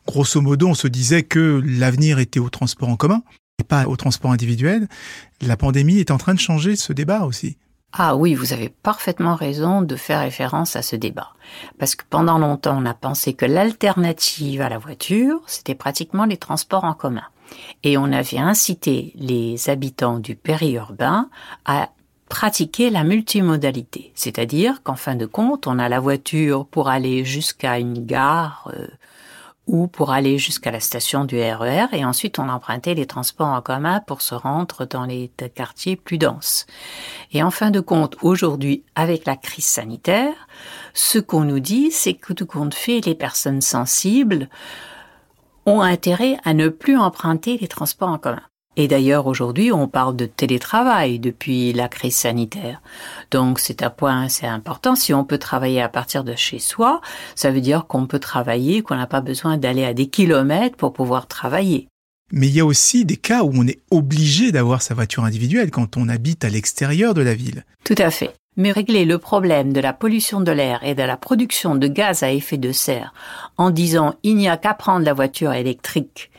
grosso 0.07 0.41
modo, 0.41 0.67
on 0.67 0.73
se 0.73 0.87
disait 0.87 1.23
que 1.23 1.61
l'avenir 1.65 2.19
était 2.19 2.39
au 2.39 2.49
transport 2.49 2.89
en 2.89 2.95
commun 2.95 3.23
et 3.59 3.63
pas 3.63 3.87
au 3.87 3.95
transport 3.95 4.31
individuel. 4.31 4.87
La 5.41 5.57
pandémie 5.57 5.99
est 5.99 6.11
en 6.11 6.17
train 6.17 6.33
de 6.33 6.39
changer 6.39 6.75
ce 6.75 6.93
débat 6.93 7.25
aussi. 7.25 7.57
Ah 7.93 8.15
oui, 8.15 8.35
vous 8.35 8.53
avez 8.53 8.69
parfaitement 8.69 9.35
raison 9.35 9.81
de 9.81 9.95
faire 9.97 10.21
référence 10.21 10.75
à 10.77 10.81
ce 10.81 10.95
débat. 10.95 11.33
Parce 11.77 11.95
que 11.95 12.05
pendant 12.09 12.37
longtemps, 12.37 12.77
on 12.81 12.85
a 12.85 12.93
pensé 12.93 13.33
que 13.33 13.45
l'alternative 13.45 14.61
à 14.61 14.69
la 14.69 14.77
voiture, 14.77 15.41
c'était 15.45 15.75
pratiquement 15.75 16.25
les 16.25 16.37
transports 16.37 16.85
en 16.85 16.93
commun. 16.93 17.25
Et 17.83 17.97
on 17.97 18.05
avait 18.13 18.37
incité 18.37 19.11
les 19.15 19.69
habitants 19.69 20.19
du 20.19 20.35
périurbain 20.35 21.29
à 21.65 21.89
pratiquer 22.29 22.89
la 22.89 23.03
multimodalité. 23.03 24.13
C'est-à-dire 24.15 24.81
qu'en 24.83 24.95
fin 24.95 25.15
de 25.15 25.25
compte, 25.25 25.67
on 25.67 25.77
a 25.77 25.89
la 25.89 25.99
voiture 25.99 26.65
pour 26.65 26.87
aller 26.87 27.25
jusqu'à 27.25 27.77
une 27.77 28.05
gare 28.05 28.71
euh, 28.73 28.87
ou 29.71 29.87
pour 29.87 30.11
aller 30.11 30.37
jusqu'à 30.37 30.69
la 30.69 30.81
station 30.81 31.23
du 31.23 31.37
RER 31.37 31.85
e 31.91 31.95
et 31.95 32.03
ensuite 32.03 32.39
on 32.39 32.49
empruntait 32.49 32.93
les 32.93 33.05
transports 33.05 33.47
en 33.47 33.61
commun 33.61 34.01
pour 34.05 34.21
se 34.21 34.35
rendre 34.35 34.85
dans 34.85 35.05
les 35.05 35.31
quartiers 35.55 35.95
plus 35.95 36.17
denses. 36.17 36.65
Et 37.31 37.41
en 37.41 37.51
fin 37.51 37.71
de 37.71 37.79
compte, 37.79 38.17
aujourd'hui, 38.21 38.83
avec 38.95 39.25
la 39.25 39.37
crise 39.37 39.65
sanitaire, 39.65 40.33
ce 40.93 41.19
qu'on 41.19 41.45
nous 41.45 41.61
dit, 41.61 41.89
c'est 41.89 42.15
que 42.15 42.33
tout 42.33 42.45
compte 42.45 42.73
fait, 42.73 42.99
les 42.99 43.15
personnes 43.15 43.61
sensibles 43.61 44.49
ont 45.65 45.79
intérêt 45.79 46.35
à 46.43 46.53
ne 46.53 46.67
plus 46.67 46.97
emprunter 46.97 47.57
les 47.57 47.69
transports 47.69 48.09
en 48.09 48.17
commun. 48.17 48.50
Et 48.77 48.87
d'ailleurs, 48.87 49.27
aujourd'hui, 49.27 49.71
on 49.73 49.87
parle 49.87 50.15
de 50.15 50.25
télétravail 50.25 51.19
depuis 51.19 51.73
la 51.73 51.89
crise 51.89 52.15
sanitaire. 52.15 52.81
Donc, 53.29 53.59
c'est 53.59 53.83
un 53.83 53.89
point 53.89 54.23
assez 54.23 54.45
important. 54.45 54.95
Si 54.95 55.13
on 55.13 55.25
peut 55.25 55.37
travailler 55.37 55.81
à 55.81 55.89
partir 55.89 56.23
de 56.23 56.35
chez 56.35 56.59
soi, 56.59 57.01
ça 57.35 57.51
veut 57.51 57.59
dire 57.59 57.85
qu'on 57.87 58.07
peut 58.07 58.19
travailler, 58.19 58.81
qu'on 58.81 58.95
n'a 58.95 59.07
pas 59.07 59.19
besoin 59.19 59.57
d'aller 59.57 59.83
à 59.83 59.93
des 59.93 60.07
kilomètres 60.07 60.77
pour 60.77 60.93
pouvoir 60.93 61.27
travailler. 61.27 61.89
Mais 62.31 62.47
il 62.47 62.55
y 62.55 62.61
a 62.61 62.65
aussi 62.65 63.03
des 63.03 63.17
cas 63.17 63.43
où 63.43 63.51
on 63.53 63.67
est 63.67 63.79
obligé 63.91 64.53
d'avoir 64.53 64.81
sa 64.81 64.93
voiture 64.93 65.25
individuelle 65.25 65.69
quand 65.69 65.97
on 65.97 66.07
habite 66.07 66.45
à 66.45 66.49
l'extérieur 66.49 67.13
de 67.13 67.21
la 67.21 67.35
ville. 67.35 67.65
Tout 67.83 67.95
à 67.97 68.09
fait. 68.09 68.33
Mais 68.55 68.71
régler 68.71 69.03
le 69.03 69.17
problème 69.17 69.73
de 69.73 69.81
la 69.81 69.91
pollution 69.93 70.39
de 70.39 70.51
l'air 70.51 70.81
et 70.83 70.95
de 70.95 71.03
la 71.03 71.17
production 71.17 71.75
de 71.75 71.87
gaz 71.87 72.23
à 72.23 72.31
effet 72.31 72.57
de 72.57 72.71
serre 72.71 73.13
en 73.57 73.69
disant 73.69 74.15
il 74.23 74.35
n'y 74.35 74.49
a 74.49 74.57
qu'à 74.57 74.73
prendre 74.73 75.05
la 75.05 75.13
voiture 75.13 75.53
électrique 75.53 76.31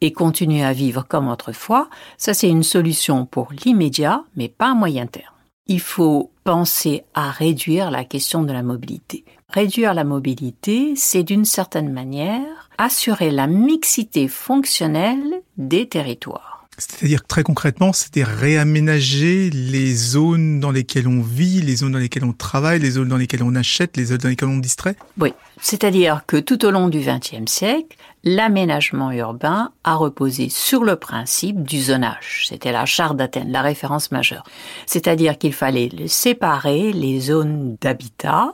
et 0.00 0.12
continuer 0.12 0.64
à 0.64 0.72
vivre 0.72 1.06
comme 1.06 1.28
autrefois, 1.28 1.88
ça 2.18 2.34
c'est 2.34 2.48
une 2.48 2.62
solution 2.62 3.26
pour 3.26 3.52
l'immédiat, 3.64 4.24
mais 4.36 4.48
pas 4.48 4.70
à 4.70 4.74
moyen 4.74 5.06
terme. 5.06 5.34
Il 5.66 5.80
faut 5.80 6.30
penser 6.44 7.04
à 7.14 7.30
réduire 7.30 7.90
la 7.90 8.04
question 8.04 8.42
de 8.42 8.52
la 8.52 8.62
mobilité. 8.62 9.24
Réduire 9.48 9.94
la 9.94 10.04
mobilité, 10.04 10.94
c'est 10.96 11.22
d'une 11.22 11.44
certaine 11.44 11.92
manière 11.92 12.70
assurer 12.78 13.30
la 13.30 13.46
mixité 13.46 14.26
fonctionnelle 14.26 15.42
des 15.58 15.88
territoires. 15.88 16.50
C'est-à-dire 16.78 17.24
très 17.26 17.42
concrètement, 17.42 17.92
c'était 17.92 18.24
réaménager 18.24 19.50
les 19.50 19.94
zones 19.94 20.60
dans 20.60 20.70
lesquelles 20.70 21.08
on 21.08 21.20
vit, 21.20 21.60
les 21.60 21.76
zones 21.76 21.92
dans 21.92 21.98
lesquelles 21.98 22.24
on 22.24 22.32
travaille, 22.32 22.78
les 22.78 22.92
zones 22.92 23.08
dans 23.08 23.18
lesquelles 23.18 23.42
on 23.42 23.54
achète, 23.54 23.98
les 23.98 24.06
zones 24.06 24.18
dans 24.18 24.30
lesquelles 24.30 24.48
on 24.48 24.58
distrait? 24.58 24.96
Oui, 25.18 25.34
c'est-à-dire 25.60 26.22
que 26.26 26.38
tout 26.38 26.64
au 26.64 26.70
long 26.70 26.88
du 26.88 27.00
XXe 27.00 27.50
siècle, 27.50 27.96
l'aménagement 28.24 29.10
urbain 29.12 29.72
a 29.84 29.94
reposé 29.94 30.48
sur 30.48 30.84
le 30.84 30.96
principe 30.96 31.62
du 31.62 31.80
zonage. 31.80 32.44
C'était 32.48 32.72
la 32.72 32.86
charte 32.86 33.16
d'Athènes, 33.16 33.52
la 33.52 33.62
référence 33.62 34.10
majeure. 34.10 34.44
C'est-à-dire 34.86 35.38
qu'il 35.38 35.52
fallait 35.52 35.90
séparer 36.06 36.92
les 36.92 37.20
zones 37.20 37.76
d'habitat 37.80 38.52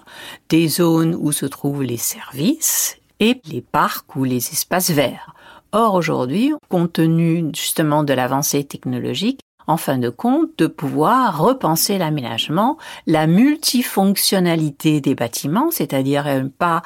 des 0.49 0.69
zones 0.69 1.17
où 1.19 1.33
se 1.33 1.47
trouvent 1.47 1.83
les 1.83 1.97
services 1.97 2.99
et 3.21 3.41
les 3.47 3.61
parcs 3.61 4.15
ou 4.17 4.25
les 4.25 4.37
espaces 4.37 4.91
verts. 4.91 5.35
Or, 5.73 5.95
aujourd'hui, 5.95 6.55
compte 6.69 6.95
tenu 6.95 7.51
justement 7.55 8.05
de 8.05 8.15
l'avancée 8.15 8.65
technologique, 8.65 9.41
en 9.67 9.77
fin 9.77 9.99
de 9.99 10.09
compte, 10.09 10.51
de 10.59 10.67
pouvoir 10.67 11.39
repenser 11.39 11.99
l'aménagement, 11.99 12.79
la 13.07 13.27
multifonctionnalité 13.27 15.01
des 15.01 15.15
bâtiments, 15.15 15.71
c'est-à-dire 15.71 16.27
pas 16.59 16.83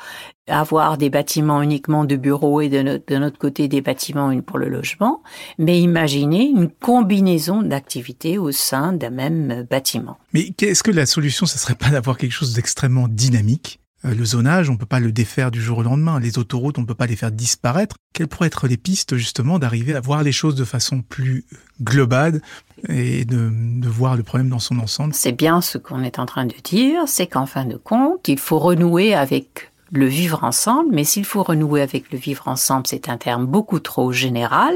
avoir 0.47 0.99
des 0.99 1.11
bâtiments 1.11 1.63
uniquement 1.63 2.05
de 2.05 2.17
bureaux 2.17 2.61
et 2.61 2.69
de 2.69 2.83
notre, 2.83 3.39
côté 3.39 3.69
des 3.69 3.81
bâtiments 3.81 4.39
pour 4.41 4.59
le 4.59 4.69
logement, 4.69 5.23
mais 5.59 5.81
imaginer 5.81 6.49
une 6.49 6.69
combinaison 6.69 7.63
d'activités 7.63 8.39
au 8.39 8.53
sein 8.53 8.93
d'un 8.93 9.11
même 9.11 9.67
bâtiment. 9.71 10.19
Mais 10.33 10.53
est-ce 10.61 10.83
que 10.83 10.91
la 10.91 11.07
solution, 11.07 11.47
ce 11.47 11.59
serait 11.59 11.75
pas 11.75 11.91
d'avoir 11.91 12.19
quelque 12.19 12.33
chose 12.33 12.53
d'extrêmement 12.53 13.09
dynamique? 13.09 13.80
euh, 13.80 13.80
le 14.03 14.25
zonage, 14.25 14.71
on 14.71 14.75
ne 14.75 14.79
peut 14.79 14.87
pas 14.87 15.01
le 15.01 15.13
défaire 15.13 15.51
du 15.51 15.61
jour 15.61 15.79
au 15.79 15.83
lendemain. 15.83 16.19
Les 16.21 16.39
autoroutes, 16.39 16.79
on 16.79 16.83
ne 16.83 16.87
peut 16.87 16.95
pas 16.95 17.07
les 17.07 17.17
faire 17.17 17.31
disparaître. 17.31 17.97
Quelles 18.13 18.29
pourraient 18.29 18.47
être 18.47 18.67
les 18.67 18.77
pistes 18.77 19.17
justement 19.17 19.59
d'arriver 19.59 19.95
à 19.95 20.01
voir 20.01 20.23
les 20.23 20.33
choses 20.33 20.55
de 20.55 20.65
façon 20.65 21.03
plus 21.03 21.45
globale 21.83 22.41
et 22.89 23.25
de, 23.25 23.51
de 23.53 23.89
voir 23.89 24.17
le 24.17 24.23
problème 24.23 24.49
dans 24.49 24.59
son 24.59 24.79
ensemble? 24.79 25.15
C'est 25.15 25.33
bien 25.33 25.61
ce 25.61 25.79
qu'on 25.79 26.03
est 26.03 26.19
en 26.19 26.27
train 26.27 26.47
de 26.47 26.55
dire, 26.65 27.03
c'est 27.07 27.27
qu'en 27.27 27.47
fin 27.47 27.67
de 27.67 27.77
compte, 27.77 28.27
il 28.29 28.39
faut 28.39 28.59
renouer 28.59 29.15
avec 29.15 29.71
le 29.93 30.07
vivre 30.07 30.45
ensemble, 30.45 30.95
mais 30.95 31.05
s'il 31.05 31.25
faut 31.25 31.43
renouer 31.43 31.83
avec 31.83 32.13
le 32.13 32.19
vivre 32.19 32.49
ensemble, 32.49 32.87
c'est 32.87 33.09
un 33.09 33.17
terme 33.17 33.47
beaucoup 33.47 33.81
trop 33.81 34.13
général, 34.13 34.75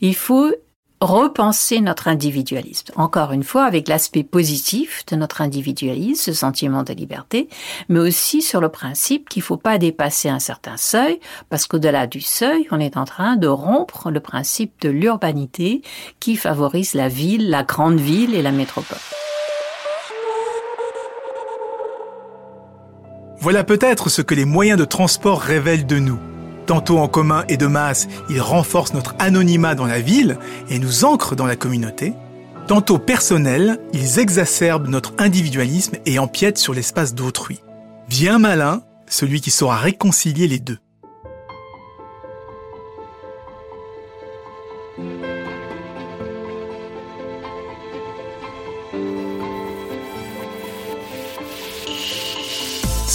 il 0.00 0.14
faut 0.14 0.52
repenser 1.00 1.80
notre 1.80 2.08
individualisme. 2.08 2.92
Encore 2.96 3.32
une 3.32 3.42
fois, 3.42 3.64
avec 3.64 3.88
l'aspect 3.88 4.22
positif 4.22 5.04
de 5.06 5.16
notre 5.16 5.40
individualisme, 5.40 6.20
ce 6.20 6.32
sentiment 6.32 6.82
de 6.82 6.92
liberté, 6.92 7.48
mais 7.88 8.00
aussi 8.00 8.42
sur 8.42 8.60
le 8.60 8.68
principe 8.68 9.28
qu'il 9.28 9.40
ne 9.40 9.44
faut 9.44 9.56
pas 9.56 9.78
dépasser 9.78 10.28
un 10.28 10.38
certain 10.38 10.76
seuil, 10.76 11.18
parce 11.48 11.66
qu'au-delà 11.66 12.06
du 12.06 12.20
seuil, 12.20 12.66
on 12.70 12.80
est 12.80 12.96
en 12.96 13.04
train 13.04 13.36
de 13.36 13.48
rompre 13.48 14.10
le 14.10 14.20
principe 14.20 14.80
de 14.82 14.90
l'urbanité 14.90 15.82
qui 16.20 16.36
favorise 16.36 16.94
la 16.94 17.08
ville, 17.08 17.48
la 17.48 17.62
grande 17.62 17.98
ville 17.98 18.34
et 18.34 18.42
la 18.42 18.52
métropole. 18.52 18.98
Voilà 23.38 23.64
peut-être 23.64 24.10
ce 24.10 24.20
que 24.20 24.34
les 24.34 24.44
moyens 24.44 24.78
de 24.78 24.84
transport 24.84 25.40
révèlent 25.40 25.86
de 25.86 25.98
nous. 25.98 26.18
Tantôt 26.70 26.98
en 26.98 27.08
commun 27.08 27.42
et 27.48 27.56
de 27.56 27.66
masse, 27.66 28.06
ils 28.28 28.40
renforcent 28.40 28.94
notre 28.94 29.16
anonymat 29.18 29.74
dans 29.74 29.86
la 29.86 29.98
ville 29.98 30.38
et 30.68 30.78
nous 30.78 31.04
ancrent 31.04 31.34
dans 31.34 31.46
la 31.46 31.56
communauté. 31.56 32.12
Tantôt 32.68 33.00
personnels, 33.00 33.80
ils 33.92 34.20
exacerbent 34.20 34.86
notre 34.86 35.12
individualisme 35.18 35.96
et 36.06 36.20
empiètent 36.20 36.58
sur 36.58 36.72
l'espace 36.72 37.12
d'autrui. 37.12 37.60
Bien 38.08 38.38
malin, 38.38 38.82
celui 39.08 39.40
qui 39.40 39.50
saura 39.50 39.78
réconcilier 39.78 40.46
les 40.46 40.60
deux. 40.60 40.78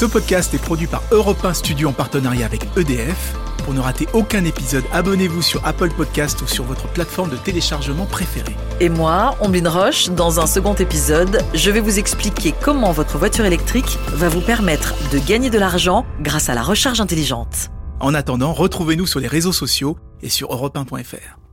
Ce 0.05 0.09
podcast 0.11 0.53
est 0.53 0.61
produit 0.61 0.85
par 0.85 1.01
Europe 1.09 1.43
1 1.43 1.55
Studio 1.55 1.89
en 1.89 1.91
partenariat 1.91 2.45
avec 2.45 2.67
EDF. 2.77 3.33
Pour 3.63 3.73
ne 3.73 3.79
rater 3.79 4.07
aucun 4.13 4.45
épisode, 4.45 4.83
abonnez-vous 4.93 5.41
sur 5.41 5.65
Apple 5.65 5.89
Podcast 5.89 6.43
ou 6.43 6.47
sur 6.47 6.63
votre 6.63 6.87
plateforme 6.89 7.31
de 7.31 7.37
téléchargement 7.37 8.05
préférée. 8.05 8.55
Et 8.79 8.89
moi, 8.89 9.35
Omblin 9.41 9.67
Roche, 9.67 10.11
dans 10.11 10.39
un 10.39 10.45
second 10.45 10.75
épisode, 10.75 11.41
je 11.55 11.71
vais 11.71 11.79
vous 11.79 11.97
expliquer 11.97 12.53
comment 12.61 12.91
votre 12.91 13.17
voiture 13.17 13.45
électrique 13.45 13.97
va 14.09 14.29
vous 14.29 14.41
permettre 14.41 14.93
de 15.11 15.17
gagner 15.17 15.49
de 15.49 15.57
l'argent 15.57 16.05
grâce 16.21 16.49
à 16.49 16.53
la 16.53 16.61
recharge 16.61 17.01
intelligente. 17.01 17.71
En 17.99 18.13
attendant, 18.13 18.53
retrouvez-nous 18.53 19.07
sur 19.07 19.19
les 19.19 19.27
réseaux 19.27 19.53
sociaux 19.53 19.97
et 20.21 20.29
sur 20.29 20.49
europe1.fr. 20.51 21.44